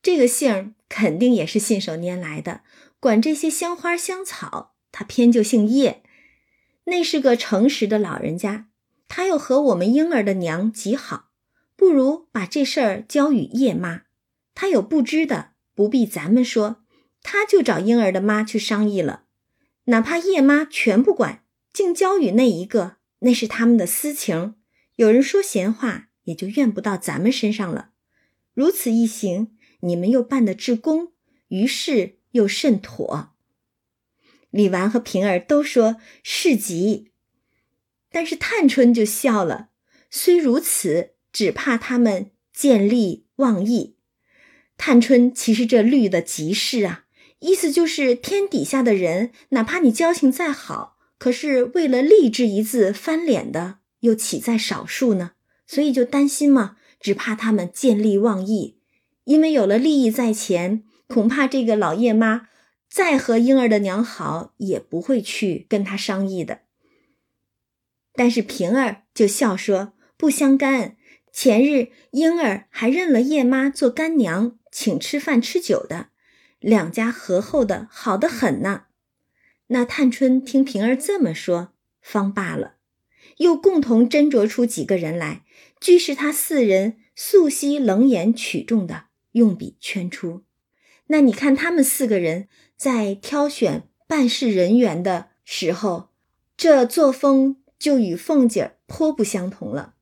[0.02, 2.62] 这个姓儿肯定也是信手拈来的，
[3.00, 6.04] 管这些香花香草，他偏就姓叶。”
[6.90, 8.70] 那是个诚实的老人家，
[9.10, 11.32] 他又和我们婴儿的娘极好，
[11.76, 14.04] 不如把这事儿交与叶妈。
[14.56, 16.86] 他有不知的，不必咱们说，
[17.30, 19.26] 他就找婴儿的妈去商议了。
[19.88, 24.56] 哪怕叶妈全不管，竟交与那一个，那是他们的私情。
[24.96, 27.90] 有人说闲话，也就怨不到咱们身上了。
[28.54, 31.12] 如此一行，你们又办得至公，
[31.50, 33.34] 于是又甚妥。
[34.50, 37.12] 李纨和平儿都说是吉，
[38.10, 39.72] 但是探春就笑了。
[40.10, 43.98] 虽如此，只怕他们见利忘义。
[44.78, 47.04] 探春其实这虑的极是啊，
[47.40, 55.32] 意思就是天底下的人，哪怕你交情再好，可是为了利这一字翻脸的，又岂在少数呢？
[55.66, 58.80] 所以就担心嘛，只怕他们见利忘义，
[59.26, 62.48] 因为有了利益在前，恐怕这个老叶妈。
[62.90, 66.62] 再和婴儿的娘好，也不会去跟他商议的。
[68.14, 70.96] 但是平儿就笑说：“不相干。
[71.34, 76.08] 前日婴儿还认了叶妈做干娘，请吃饭吃酒的，
[76.60, 78.84] 两家和厚的好的很呢。”
[79.68, 82.76] 那探春听平儿这么说，方罢了，
[83.38, 85.44] 又共同斟酌出几个人来，
[85.80, 90.44] 俱是他四人素昔冷眼取重的，用笔圈出。
[91.08, 92.48] 那你看他们四个人。
[92.78, 96.10] 在挑选办事人员的时候，
[96.56, 99.96] 这作风就与凤姐儿颇不相同了。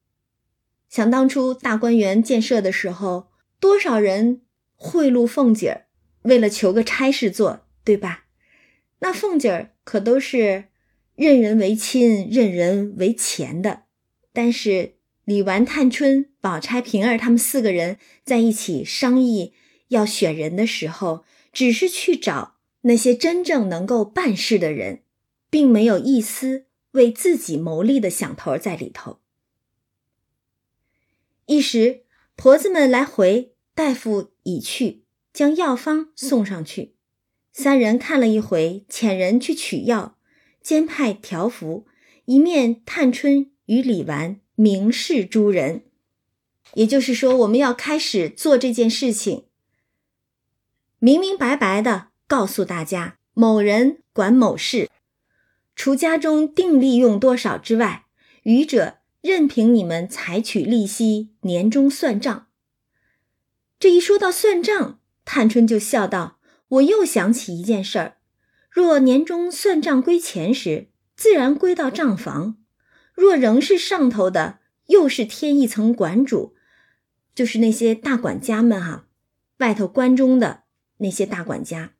[0.89, 3.29] 想当初大观园建设的时候，
[3.61, 4.41] 多少人
[4.75, 5.84] 贿赂凤姐儿，
[6.25, 8.25] 为了求个差事做，对吧？
[8.99, 10.65] 那凤姐儿可都是
[11.15, 13.83] 任人唯亲、任人唯钱的。
[14.33, 19.53] 但是李纨、探春、宝钗、平儿他们四个人在一起商议
[19.87, 22.53] 要选人的时候，只是去找。
[22.87, 25.01] 那些真正能够办事的人，
[25.49, 29.19] 并没有一丝为自己谋利的想头在里头。
[31.47, 32.03] 一时，
[32.35, 35.04] 婆子们来回，大夫已去，
[35.35, 36.95] 将药方送上去。
[37.51, 40.17] 三人看了一回，遣人去取药，
[40.61, 41.85] 兼派条幅，
[42.23, 45.83] 一面探春与李纨明示诸人。
[46.75, 49.43] 也就是说，我们要开始做这件事情，
[50.99, 52.07] 明明白白的。
[52.27, 54.89] 告诉大家，某人管某事，
[55.75, 58.05] 除家中定利用多少之外，
[58.43, 62.47] 余者任凭你们采取利息，年终算账。
[63.77, 68.17] 这一说到算账，探春就笑道：“我又想起一件事儿，
[68.69, 72.55] 若年终算账归钱时，自然归到账房；
[73.13, 76.55] 若仍是上头的，又是添一层管主，
[77.33, 79.07] 就是那些大管家们哈，
[79.57, 80.63] 外头关中的
[80.99, 81.91] 那些大管家。”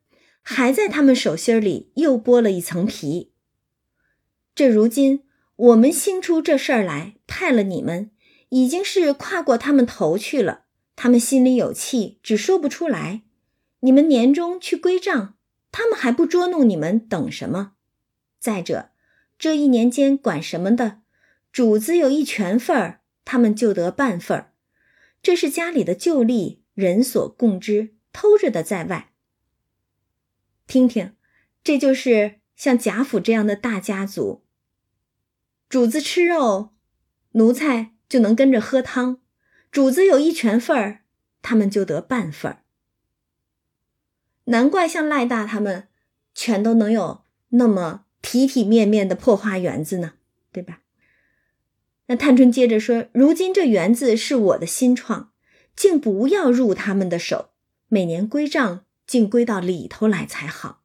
[0.48, 3.32] 还在他们手心里又剥了一层皮。
[4.54, 5.24] 这如今
[5.56, 8.12] 我们兴出这事儿来，派了你们，
[8.50, 10.65] 已经是跨过他们头去了。
[10.96, 13.22] 他们心里有气，只说不出来。
[13.80, 15.36] 你们年终去归账，
[15.70, 17.74] 他们还不捉弄你们，等什么？
[18.40, 18.90] 再者，
[19.38, 21.02] 这一年间管什么的，
[21.52, 24.54] 主子有一全份儿，他们就得半份儿。
[25.22, 29.12] 这是家里的旧例，人所共知，偷着的在外。
[30.66, 31.14] 听听，
[31.62, 34.44] 这就是像贾府这样的大家族，
[35.68, 36.70] 主子吃肉，
[37.32, 39.20] 奴才就能跟着喝汤；
[39.76, 41.02] 主子有一全份儿，
[41.42, 42.62] 他们就得半份儿。
[44.44, 45.88] 难怪像赖大他们，
[46.34, 50.14] 全都能有那么体体面面的破花园子呢，
[50.50, 50.80] 对吧？
[52.06, 55.34] 那探春接着说：“如今这园子是我的新创，
[55.76, 57.50] 竟不要入他们的手，
[57.88, 60.84] 每年归账，竟归到里头来才好。”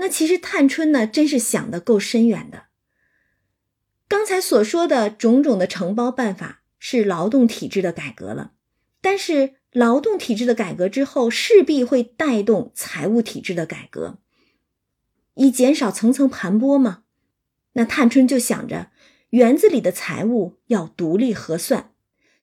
[0.00, 2.65] 那其实探春呢，真是想的够深远的。
[4.08, 8.52] 刚才所说的种种的承包办法是劳动体制的改革了，
[9.00, 14.18] 但是劳动体制的改革之后，势必会带动财务体制的改革，
[15.34, 17.02] 以减少层层盘剥嘛。
[17.72, 18.90] 那探春就想着，
[19.30, 21.92] 园子里的财务要独立核算，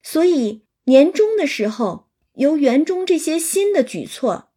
[0.03, 4.49] 所以年终的时候，由园中这些新的举措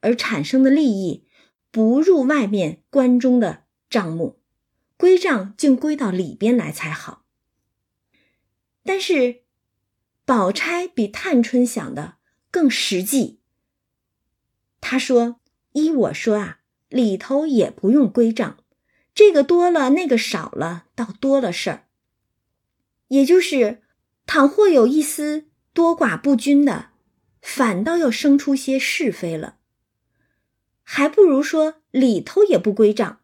[0.00, 1.26] 而产生的利益，
[1.70, 4.37] 不入外面关中的账目，
[4.98, 7.24] 归账竟归到里边来才好。
[8.84, 9.42] 但是，
[10.26, 12.16] 宝钗比探春想的
[12.50, 13.38] 更实际。
[14.80, 15.40] 她说
[15.72, 18.58] ：“依我说啊，里头也不用归账。”
[19.14, 21.88] 这个多了，那个少了，倒多了事儿。
[23.08, 23.82] 也就是，
[24.26, 26.90] 倘或有一丝多寡不均的，
[27.40, 29.58] 反倒要生出些是非了。
[30.82, 33.20] 还不如说里头也不归账。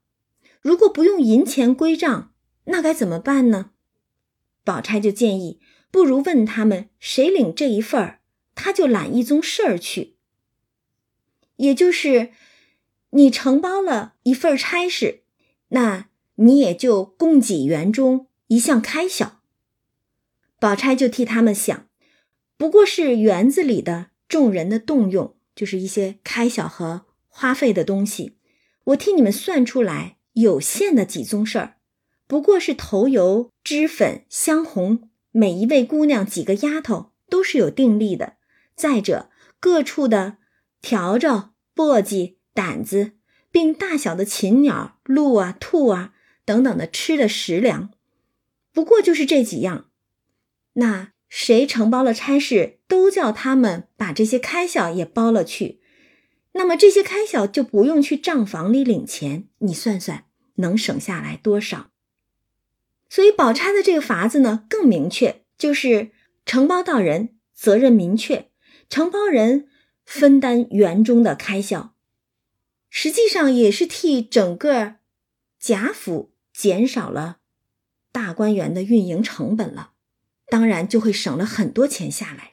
[0.64, 2.32] 如果不用银钱归账，
[2.64, 3.72] 那该怎么办呢？
[4.64, 5.60] 宝钗就建议，
[5.90, 8.20] 不如问他们谁领这一份儿，
[8.54, 10.16] 他就揽一宗事儿去。
[11.56, 12.30] 也就是，
[13.10, 15.24] 你承包了一份差事。
[15.68, 19.42] 那你也就供给园中一项开销。
[20.58, 21.88] 宝钗就替他们想，
[22.56, 28.38] 不过是园子里的众人的动用，就是一些开销和花费的东西。
[28.84, 31.78] 我替你们算出来有限的几宗事儿，
[32.28, 38.34] 不过是头油、脂粉、香红，每一位姑娘几个丫头都是有定力的。
[38.76, 40.36] 再者，各处的
[40.80, 43.12] 笤帚、簸箕、掸子。
[43.54, 46.12] 并大小的禽鸟、鹿啊、兔啊
[46.44, 47.92] 等等的吃的食粮，
[48.72, 49.90] 不过就是这几样。
[50.72, 55.80] 那谁承包了差事，都叫他们把这些开销也包了去。
[56.54, 60.24] 那么这些开销就不用去账房里领钱，你算算
[60.54, 61.90] 能省下来多少？
[63.10, 66.10] 所以宝钗的这个法子呢更明确，就是
[66.46, 68.50] 承包到人，责任明确，
[68.88, 69.68] 承包人
[70.04, 71.94] 分担园中的开销。
[72.88, 74.96] 实际上也是替整个
[75.58, 77.38] 贾府减少了
[78.12, 79.92] 大观园的运营成本了，
[80.46, 82.52] 当然就会省了很多钱下来。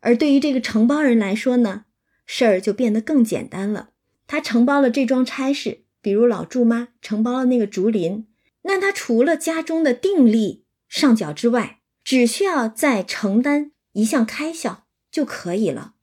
[0.00, 1.84] 而对于这个承包人来说呢，
[2.32, 3.90] 事儿就变得更简单了。
[4.28, 8.28] 他承包了这桩差事，比如老祝妈承包了那个竹林，
[8.62, 15.94] 那他除了家中的定力上缴之外，只需要再承担一项开销就可以了。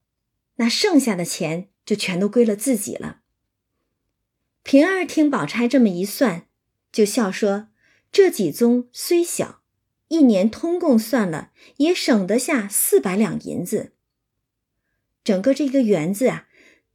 [0.58, 1.70] 那剩下的钱。
[1.88, 3.22] 就全都归了自己了。
[4.62, 6.48] 平儿听宝钗这么一算，
[6.92, 7.70] 就笑说
[8.12, 9.62] ：“这几宗虽小，
[10.10, 13.94] 一年通共算了，也省得下四百两银子。
[15.28, 16.48] 整个这个园子啊，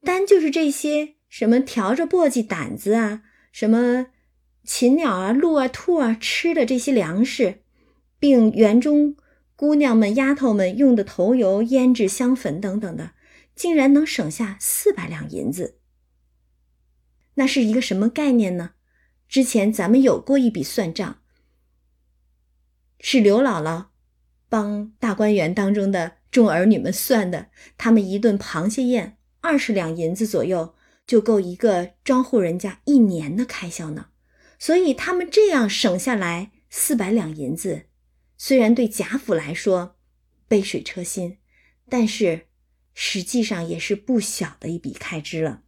[0.03, 3.23] 单就是这些什么笤帚、簸箕、掸子啊，
[3.53, 4.07] 什么
[4.65, 7.61] 禽鸟啊、鹿啊、兔啊吃的这些粮食，
[8.19, 9.19] 并园中
[9.55, 13.13] 姑娘们、丫头们用的头油、胭脂、香粉等等的。”
[13.55, 15.79] 竟然能省下四百两银子，
[17.35, 18.71] 那是一个什么概念呢？
[19.29, 21.19] 之前咱们有过一笔算账，
[22.99, 23.89] 是刘姥姥
[24.49, 30.75] 帮大观园当中的众儿女们算的，他们一顿螃蟹宴二十两银子左右，
[31.07, 34.09] 就够一个庄户人家一年的开销呢。
[34.59, 37.85] 所以他们这样省下来四百两银子，
[38.37, 39.95] 虽然对贾府来说
[40.49, 41.39] 杯水车薪，
[41.89, 42.49] 但是。
[42.95, 45.63] 实际上也是不小的一笔开支了。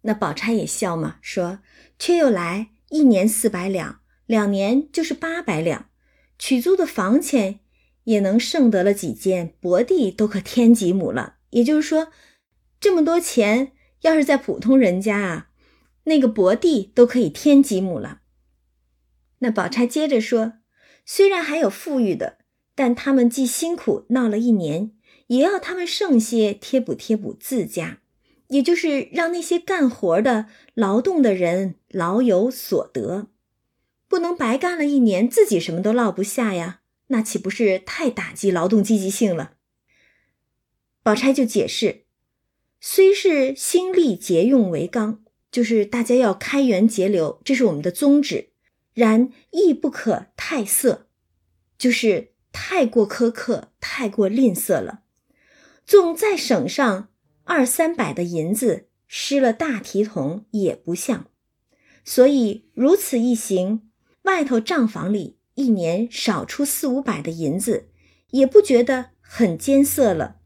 [0.00, 1.58] 那宝钗也笑嘛，说
[2.00, 5.90] ：“却又来一年四百两，两年就是八百两，
[6.38, 7.59] 取租的房钱
[8.04, 11.36] 也能剩得了几间薄地，都可添几亩了。
[11.50, 12.08] 也就是说，
[12.78, 13.72] 这么多钱，
[14.02, 15.48] 要是在普通人家啊，
[16.04, 18.20] 那个薄地都可以添几亩了。”
[19.40, 20.54] 那宝钗接着说
[21.06, 22.38] ：“虽然还有富裕的，
[22.74, 24.92] 但他们既辛苦闹了一年。”
[25.30, 27.98] 也要他们剩些贴补贴补自家，
[28.48, 33.28] 也就是让那些干活的劳动的人老有所得，
[34.08, 36.79] 不能白干了一年自己什么都落不下呀，
[37.10, 39.54] 那岂不是太打击劳动积极性了？
[41.02, 42.04] 宝钗就解释，
[42.80, 48.50] 虽是心力节用为纲，就是大家要开源节流，这是我们的宗旨。
[48.92, 51.08] 然亦不可太色，
[51.78, 55.02] 就是太过苛刻、太过吝啬了。
[55.86, 57.08] 纵再省上
[57.44, 61.26] 二三百的银子，失了大体统也不像。
[62.04, 63.90] 所以如此一行，
[64.22, 67.90] 外头账房里一年少出四五百的银子，
[68.30, 70.38] 也不觉得很艰涩了。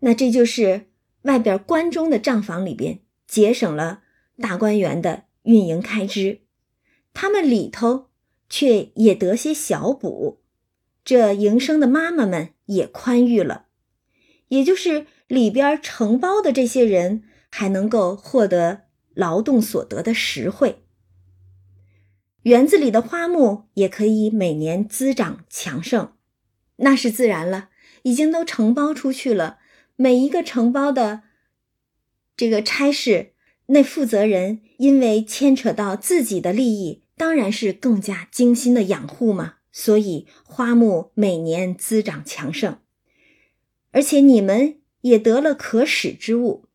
[0.00, 0.86] 那这就是
[1.22, 4.02] 外边关中的账房里边节省了
[4.38, 6.40] 大观园的运营开支，
[7.12, 8.06] 他们里头
[8.48, 10.40] 却也得些小补，
[11.04, 13.66] 这营生的妈妈们也宽裕了，
[14.48, 18.82] 也就是里边承包的这些人还能够获得
[19.14, 20.84] 劳动所得的实惠，
[22.42, 26.12] 园子里的花木也可以每年滋长强盛，
[26.76, 27.68] 那是自然了，
[28.02, 29.58] 已经都承包出去了。
[29.96, 31.22] 每一个承包的
[32.36, 33.32] 这个差事，
[33.66, 39.56] 那负责人因为牵扯到自己的利益，当然是更加精心的养护嘛。
[39.70, 42.78] 所以花木每年滋长强盛，
[43.92, 46.66] 而且你们也得了可使之物，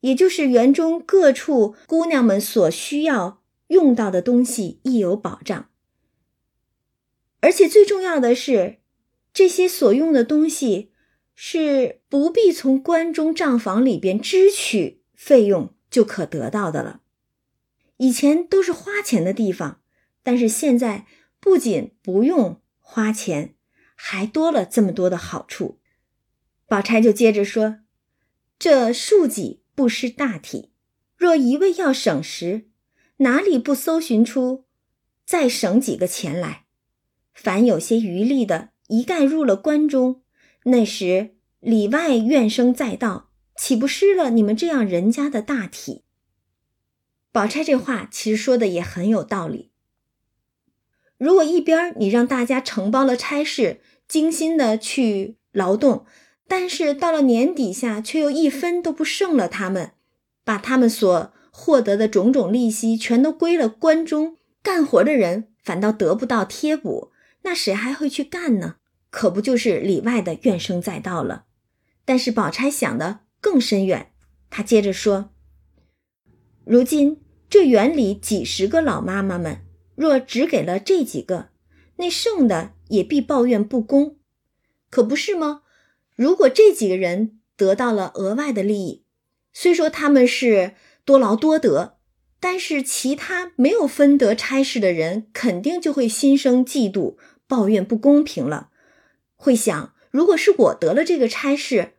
[0.00, 3.42] 也就是园中各处姑娘们所需要
[3.74, 5.68] 用到的东西亦有保障。
[7.40, 8.78] 而且最重要的是，
[9.34, 10.92] 这些所用的东西。
[11.36, 17.00] 是不必从关中账房里边支取费用就可得到的了。
[17.96, 19.80] 以前都是花钱的地方，
[20.22, 21.08] 但是现在
[21.40, 23.56] 不仅不用花钱，
[23.96, 25.80] 还多了这么多的好处。
[26.68, 27.80] 宝钗就接着说
[28.56, 30.70] ：“这数己不失大体，
[31.16, 32.68] 若一味要省时，
[33.18, 34.64] 哪里不搜寻出
[35.24, 36.64] 再省几个钱来？
[37.32, 40.22] 凡有些余力的，一概入了关中。”
[40.66, 46.04] 那时里外怨声载道，岂不失了你们这样人家的大体？
[47.30, 49.72] 宝钗这话其实说的也很有道理。
[51.18, 56.06] 如果一边你让大家承包了差事，精心的去劳动，
[56.48, 59.92] 但是到了年底下却又一分都不剩了，他们
[60.44, 68.78] 把他们所获得的种种利息全都归了关中，干活的人反倒得不到贴补，那谁还会去干呢？
[69.08, 71.44] 可不就是里外的怨声载道了？
[72.04, 74.10] 但是宝钗想的更深远，
[74.50, 75.30] 她接着说
[76.66, 79.60] ：“如今这园里几十个老妈妈们，
[79.94, 81.50] 若只给了这几个，
[81.98, 84.18] 那剩的也必抱怨不公，
[84.90, 85.62] 可不是吗？
[86.16, 89.04] 如果这几个人得到了额外的利益，
[89.52, 90.74] 虽说他们是
[91.04, 91.98] 多劳多得，
[92.40, 98.70] 但是其他没有分得差事的人，肯定就会心生嫉妒，抱怨不公平了。”
[99.36, 101.94] 会想，如果是我得了这个差事，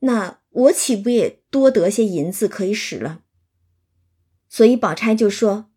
[0.00, 3.22] 那我岂不也多得些银子可以使了？
[4.48, 5.70] 所以宝钗就说：“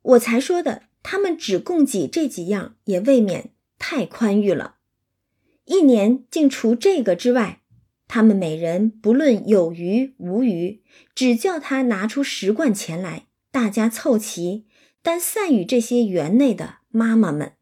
[0.00, 4.76] 我才说的，他们只供给这几样，也未免太宽裕了。
[5.66, 7.62] 一年竟除这个之外，
[8.08, 10.82] 他们每人不论有余无余，
[11.14, 14.66] 只叫他拿出十贯钱来，大家凑齐，
[15.02, 17.52] 单散与这些园内的妈妈们。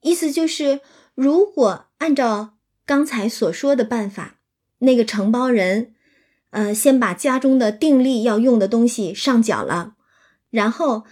[0.00, 0.80] 意思就是，
[1.14, 2.54] 如果。”按照
[2.86, 4.36] 刚才所说的办法，
[4.78, 5.94] 那个承包人，
[6.50, 9.96] 呃，先把家中的定力要用的东西上缴了，
[10.50, 11.04] 然后，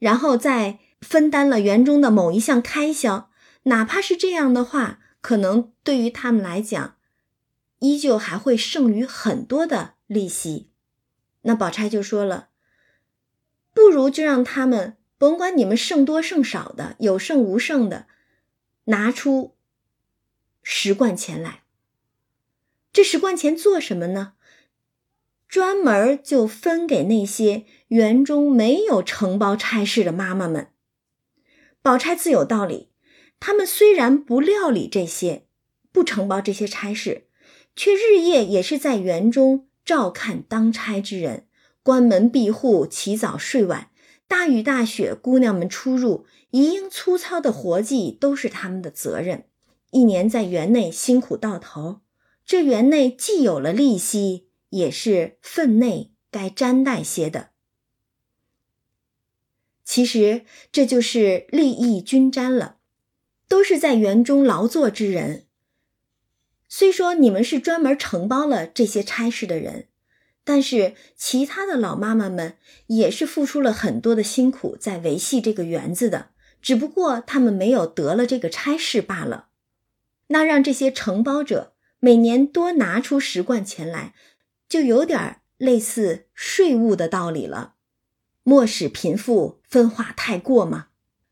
[0.00, 3.30] 然后再分担了园中的某一项开销，
[3.62, 6.96] 哪怕是这样的话，可能对于他们来讲，
[7.82, 10.70] 依旧还会剩余很多的利息。
[11.42, 12.50] 那宝钗就说了，
[13.74, 18.06] 不如就让他们甭管你们剩多剩少的，有剩无剩的，
[18.84, 19.56] 拿出。
[20.62, 21.64] 十贯钱来，
[22.92, 24.34] 这十贯钱做什么呢？
[25.48, 30.68] 专门就分给那些园中没有承包差事的妈妈们。
[31.82, 32.92] 宝钗自有道理，
[33.40, 35.48] 他们虽然不料理这些，
[35.90, 37.26] 不承包这些差事，
[37.74, 41.46] 却日夜也是在园中照看当差之人，
[41.82, 43.90] 关门闭户，起早睡晚，
[44.28, 49.46] 大雨大雪，姑娘们出入，一应粗糙的活计都是他们的责任。
[49.90, 52.00] 一年在园内辛苦到头，
[52.46, 57.50] 这园内既有了利息，也是分内该沾带些的。
[59.84, 62.76] 其实这就是利益均沾了，
[63.48, 65.46] 都是在园中劳作之人。
[66.74, 69.88] 虽说你们是专门承包了这些差事的人，
[70.42, 72.56] 但是其他的老妈妈们
[72.86, 76.30] 也是付出了很多的辛苦在维系这个园子的，
[76.62, 79.48] 只不过他们没有得了这个差事罢了。
[80.28, 84.14] 那让这些承包者每年多拿出十贯钱来，
[84.66, 87.74] 就有点类似税务的道理了。
[88.44, 90.86] 莫使贫富分化太过嘛。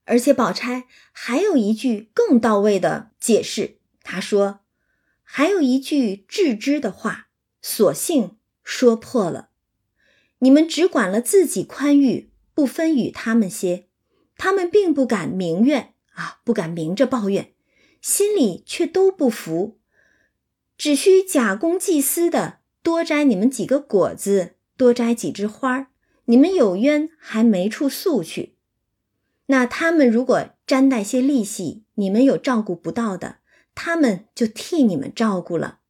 [0.05, 4.60] 而且宝钗还有一句更到位的解释，她说
[5.33, 7.29] ：“还有一句致知的话，
[7.63, 9.51] 索性说破了。
[10.41, 13.87] 你们只管了自己宽裕，不分与他们些，
[14.37, 17.53] 他们并不敢明怨啊，不敢明着抱怨，
[18.03, 19.79] 心里却都不服，
[20.77, 25.87] 只需假公济私的多摘你们几个果子，多摘几枝花儿，
[26.25, 28.57] 你们有冤还没处诉去。”
[29.47, 33.37] 那他们如果沾带些利息，你们有照顾不到的，
[33.83, 35.81] 他们就替你们照顾了。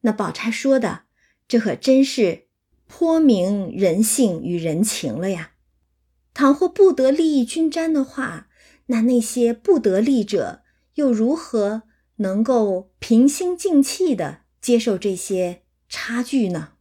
[0.00, 1.04] 那宝钗说的，
[1.46, 2.48] 这可真是
[2.88, 5.52] 颇明人性与人情了呀。
[6.34, 8.48] 倘或不得利益均沾的话，
[8.86, 10.64] 那那些不得利者
[10.94, 11.84] 又如何
[12.16, 16.72] 能够平心静气的接受这些差距呢？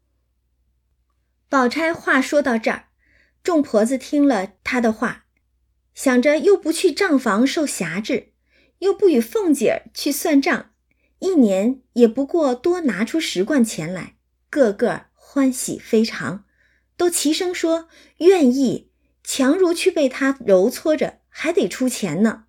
[1.47, 2.87] 宝钗话说到这儿。
[3.43, 5.27] 众婆子听了她的话，
[5.93, 8.30] 想着又不去账房受辖制，
[8.81, 10.71] 又不与凤姐儿去算账，
[11.19, 14.15] 一年也不过多拿出十贯钱来，
[14.49, 16.45] 个个欢喜非常，
[16.97, 18.91] 都齐声说愿意，
[19.23, 22.45] 强如去被他揉搓着，还得出钱呢。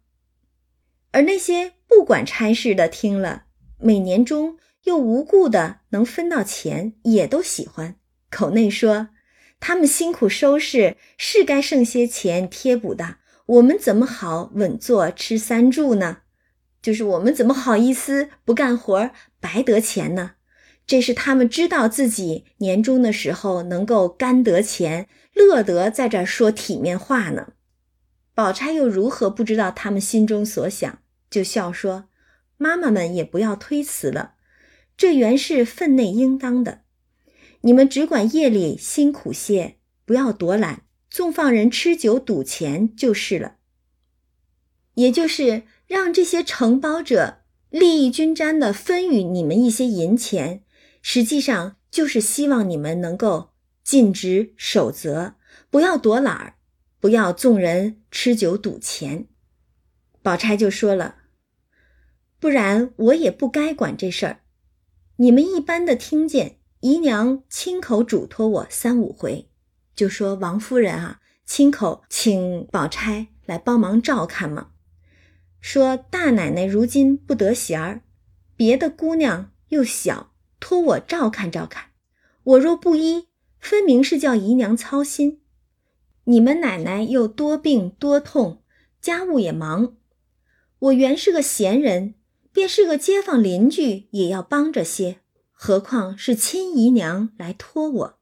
[1.10, 3.44] 而那些不管差事的听了，
[3.78, 7.96] 每年中又无故的能分到钱，也都喜欢，
[8.30, 9.10] 口内说。
[9.60, 13.18] 他们辛苦收拾，是该剩些钱贴补的。
[13.46, 16.21] 我们怎么好稳坐吃三住呢？
[16.82, 19.10] 就是我们怎么好意思不干活
[19.40, 20.32] 白得钱呢？
[20.84, 27.52] 这是他们知道自己年终的时候能够干得钱，乐得在这说体面话呢。
[28.34, 30.98] 宝钗又如何不知道他们心中所想？
[31.30, 32.06] 就笑说
[32.58, 34.34] ：“妈妈们也不要推辞了，
[34.96, 36.82] 这原是分内应当的。”
[37.64, 43.58] 你们只管夜里辛苦些，不要多懒，纵放人吃酒赌钱就是了。
[44.94, 45.62] 也就是
[45.92, 50.64] 让这些承包者利益均沾的分与你们一些银钱，
[51.02, 53.50] 实际上就是希望你们能够
[53.84, 55.34] 尽职守责，
[55.68, 56.54] 不要躲懒儿，
[56.98, 59.26] 不要纵人吃酒赌钱。
[60.22, 61.16] 宝钗就说了
[62.40, 64.40] ：“不然我也不该管这事儿。
[65.16, 69.50] 你们一般的听见。”姨娘亲口嘱托我三五回，
[69.94, 74.70] 就说王夫人啊，亲口请宝钗来帮忙照看嘛。
[75.62, 78.02] 说大奶奶如今不得闲儿，
[78.56, 81.92] 别的姑娘又小，托我照看照看。
[82.42, 83.28] 我若不依，
[83.60, 85.40] 分明是叫姨娘操心。
[86.24, 88.64] 你们奶奶又多病多痛，
[89.00, 89.96] 家务也忙。
[90.80, 92.16] 我原是个闲人，
[92.52, 95.20] 便是个街坊邻居，也要帮着些。
[95.52, 98.18] 何况是亲姨娘来托我。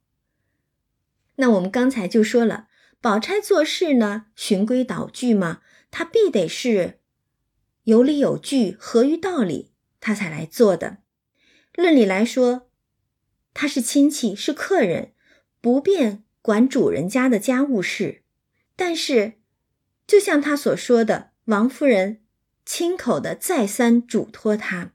[1.37, 2.69] 那我们刚才就说了，
[3.01, 7.00] 宝钗做事呢，循规蹈矩嘛，她必得是
[7.91, 10.99] 有理有据、合于道理，他才来做的。
[11.75, 12.69] 论理来说，
[13.53, 15.13] 他是亲戚，是客人，
[15.61, 18.23] 不便管主人家的家务事。
[18.77, 19.41] 但是，
[20.07, 22.21] 就像他所说的，王夫人
[22.65, 24.93] 亲口的再三嘱托他，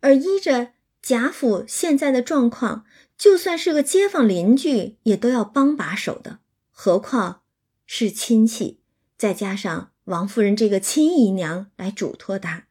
[0.00, 0.72] 而依着。
[1.00, 2.84] 贾府现在的状况，
[3.18, 6.38] 就算是个街坊邻居，也都要帮把手的，
[6.70, 7.42] 何况
[7.86, 8.82] 是亲戚？
[9.18, 12.66] 再加上王夫人这个亲姨娘来嘱托他，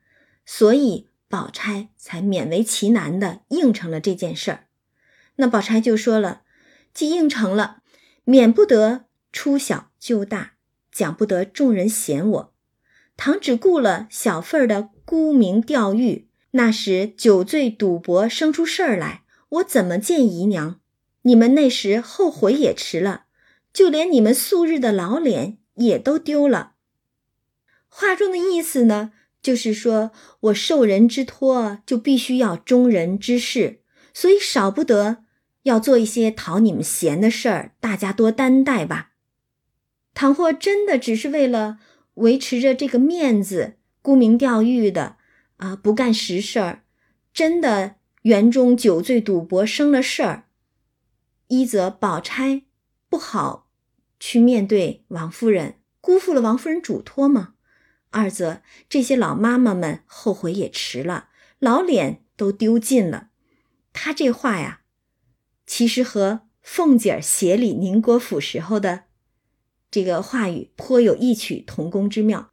[0.46, 4.68] 所以宝钗才勉为其难的应承了这件事儿。
[5.38, 6.44] 那宝钗就说了
[6.94, 7.82] ：“既应承了，
[8.26, 10.54] 免不得出小就大，
[10.92, 12.54] 讲不得众人嫌我。
[13.18, 20.80] 倘只顾了小份儿的沽名钓誉。”那时酒醉赌博生出事儿来，我怎么见姨娘？
[21.24, 23.24] 你们那时后悔也迟了，
[23.74, 26.74] 就连你们素日的老脸也都丢了。
[27.94, 29.12] 话中的意思呢，
[29.42, 33.82] 就是说我受人之托，就必须要忠人之事，
[34.14, 35.26] 所以少不得
[35.64, 39.12] 要做一些讨你们嫌的事儿，大家多担待吧。
[40.14, 41.80] 倘或真的只是为了
[42.16, 45.18] 维持着这个面子，沽名钓誉的。
[45.58, 46.84] 啊，不干实事儿，
[47.32, 50.46] 真的园中酒醉赌博生了事儿。
[51.50, 52.64] 一则宝钗
[53.08, 53.68] 不好
[54.20, 57.54] 去面对王夫人，辜负了王夫人嘱托吗？
[58.12, 63.30] 二则这些老妈妈们后悔也迟了，老脸都丢尽了。
[63.92, 64.82] 她这话呀，
[65.66, 69.06] 其实和凤姐儿协理宁国府时候的
[69.90, 72.52] 这个话语颇有异曲同工之妙。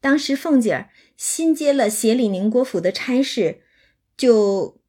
[0.00, 3.62] 当时凤姐儿新接了协理宁国府的差事，
[4.16, 4.80] 就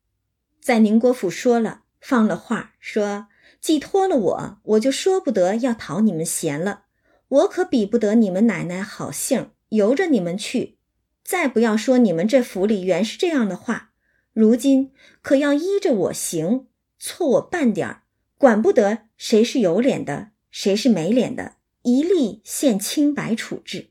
[0.59, 3.27] 在宁国府说了，放了话，说
[3.61, 6.86] 寄托了我，我就说不得要讨你们嫌了。
[7.27, 10.78] 我可比不得你们奶奶好性，由着你们去。
[11.24, 13.91] 再不要说你们这府里原是这样的话，
[14.32, 14.91] 如今
[15.24, 16.68] 可要依着我行，
[16.99, 18.03] 错我半点儿，
[18.38, 23.89] 管不得谁是有脸的，谁是没脸的，一律现清白处置。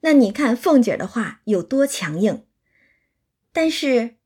[0.00, 2.46] 那你看凤姐的话有多强硬，
[3.52, 4.16] 但是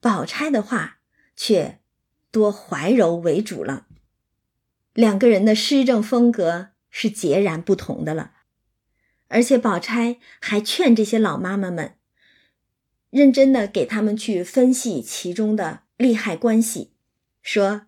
[0.00, 0.98] 宝钗的话
[1.36, 1.78] 却
[2.32, 3.86] 多怀柔为主了。
[4.94, 8.32] 两个人的施政风格是截然不同的了。
[9.28, 11.94] 而且宝钗还劝这些老妈妈们，
[13.10, 16.92] 认真的给他们去分析其中的利害关系，
[17.42, 17.86] 说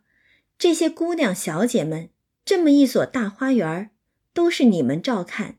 [0.58, 2.10] 这些姑娘小姐们
[2.44, 3.90] 这么一所大花园
[4.32, 5.58] 都是你们照看，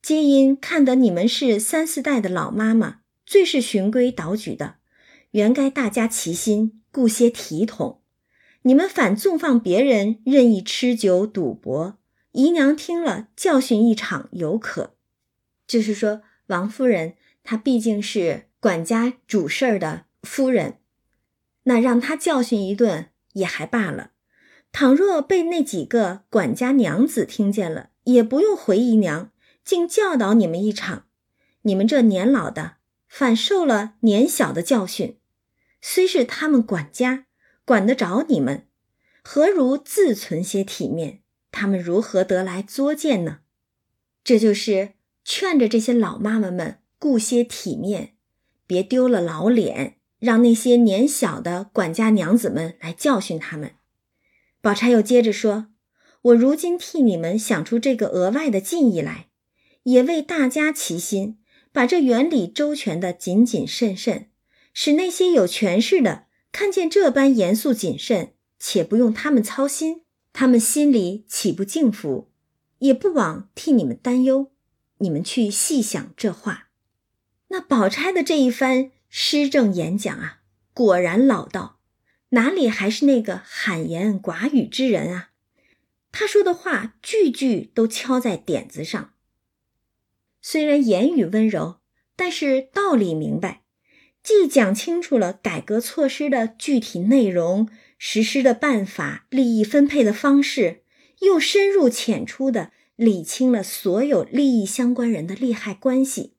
[0.00, 4.76] 皆因看得你们是三四代的老妈妈，最是循规蹈矩的，
[5.32, 8.00] 原该大家齐心，顾些体统。
[8.62, 11.98] 你们反纵放别人任意吃酒赌博，
[12.32, 14.93] 姨娘听了教训一场犹可。
[15.66, 20.78] 就是说，王夫人她毕竟是管家主事儿的夫人，
[21.64, 24.12] 那让她教训一顿也还罢了。
[24.72, 29.30] 倘若被那几个管家娘子听见了，也不用回姨娘，
[29.64, 31.06] 竟教导你们一场。
[31.62, 32.76] 你们这年老的
[33.08, 35.18] 反受了年小的教训，
[35.80, 37.26] 虽是他们管家
[37.64, 38.66] 管得着你们，
[39.22, 41.22] 何如自存些体面？
[41.50, 43.38] 他们如何得来作践呢？
[44.24, 44.94] 这就是。
[45.24, 48.14] 劝着这些老妈妈们顾些体面，
[48.66, 53.72] 别丢了老脸，让那些年小的管家娘子们来教训他们。
[54.60, 55.68] 宝钗又接着说
[56.22, 59.28] ：“我如今替你们想出这个额外的敬意来，
[59.82, 61.38] 也为大家齐心，
[61.72, 64.28] 把这原理周全的谨谨慎慎，
[64.72, 70.02] 使那些有权势的看见这般严肃谨慎，且不用他们操心，
[70.32, 72.30] 他们心里岂不敬服，
[72.78, 74.50] 也不枉替你们担忧。”
[74.98, 76.68] 你们去细想这话，
[77.48, 80.40] 那宝钗的这一番施政演讲啊，
[80.72, 81.80] 果然老道，
[82.30, 85.30] 哪里还是那个罕言寡语之人啊？
[86.12, 89.14] 他说的话句句都敲在点子上，
[90.40, 91.80] 虽然言语温柔，
[92.14, 93.62] 但是道理明白，
[94.22, 97.68] 既讲清楚了改革措施的具体内容、
[97.98, 100.84] 实施的办法、利益分配的方式，
[101.22, 102.70] 又深入浅出的。
[102.96, 106.34] 理清了所有利益相关人的利害关系，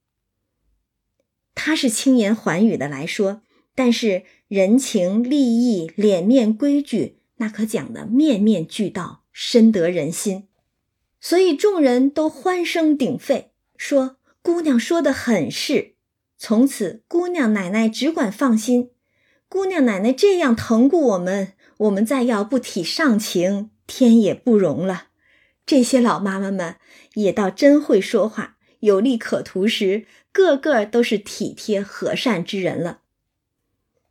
[1.54, 3.42] 他是轻言缓语的来说，
[3.76, 10.48] 但是人情利益、脸面规矩，那可讲的面面俱到，深得人心，
[11.20, 15.96] 所以众人都欢声鼎沸，说姑娘说的很是。
[16.38, 18.92] 从此姑娘奶奶只管放心，
[19.50, 25.08] 姑娘奶奶这样疼顾我们，我们再要不体上情，天也不容了。
[25.66, 26.78] 这些老妈妈们
[27.16, 33.02] 也倒真会说话，有利可图时，个个都是体贴和善之人了。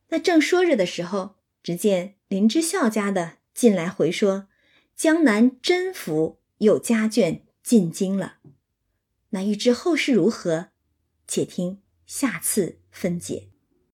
[0.09, 4.49] 那正说着的时候，只见林之孝家的进来回说，
[4.97, 8.39] 江南甄府有家眷进京了。
[9.31, 10.69] 那欲知后事如何，
[11.27, 13.54] 且听下次分解。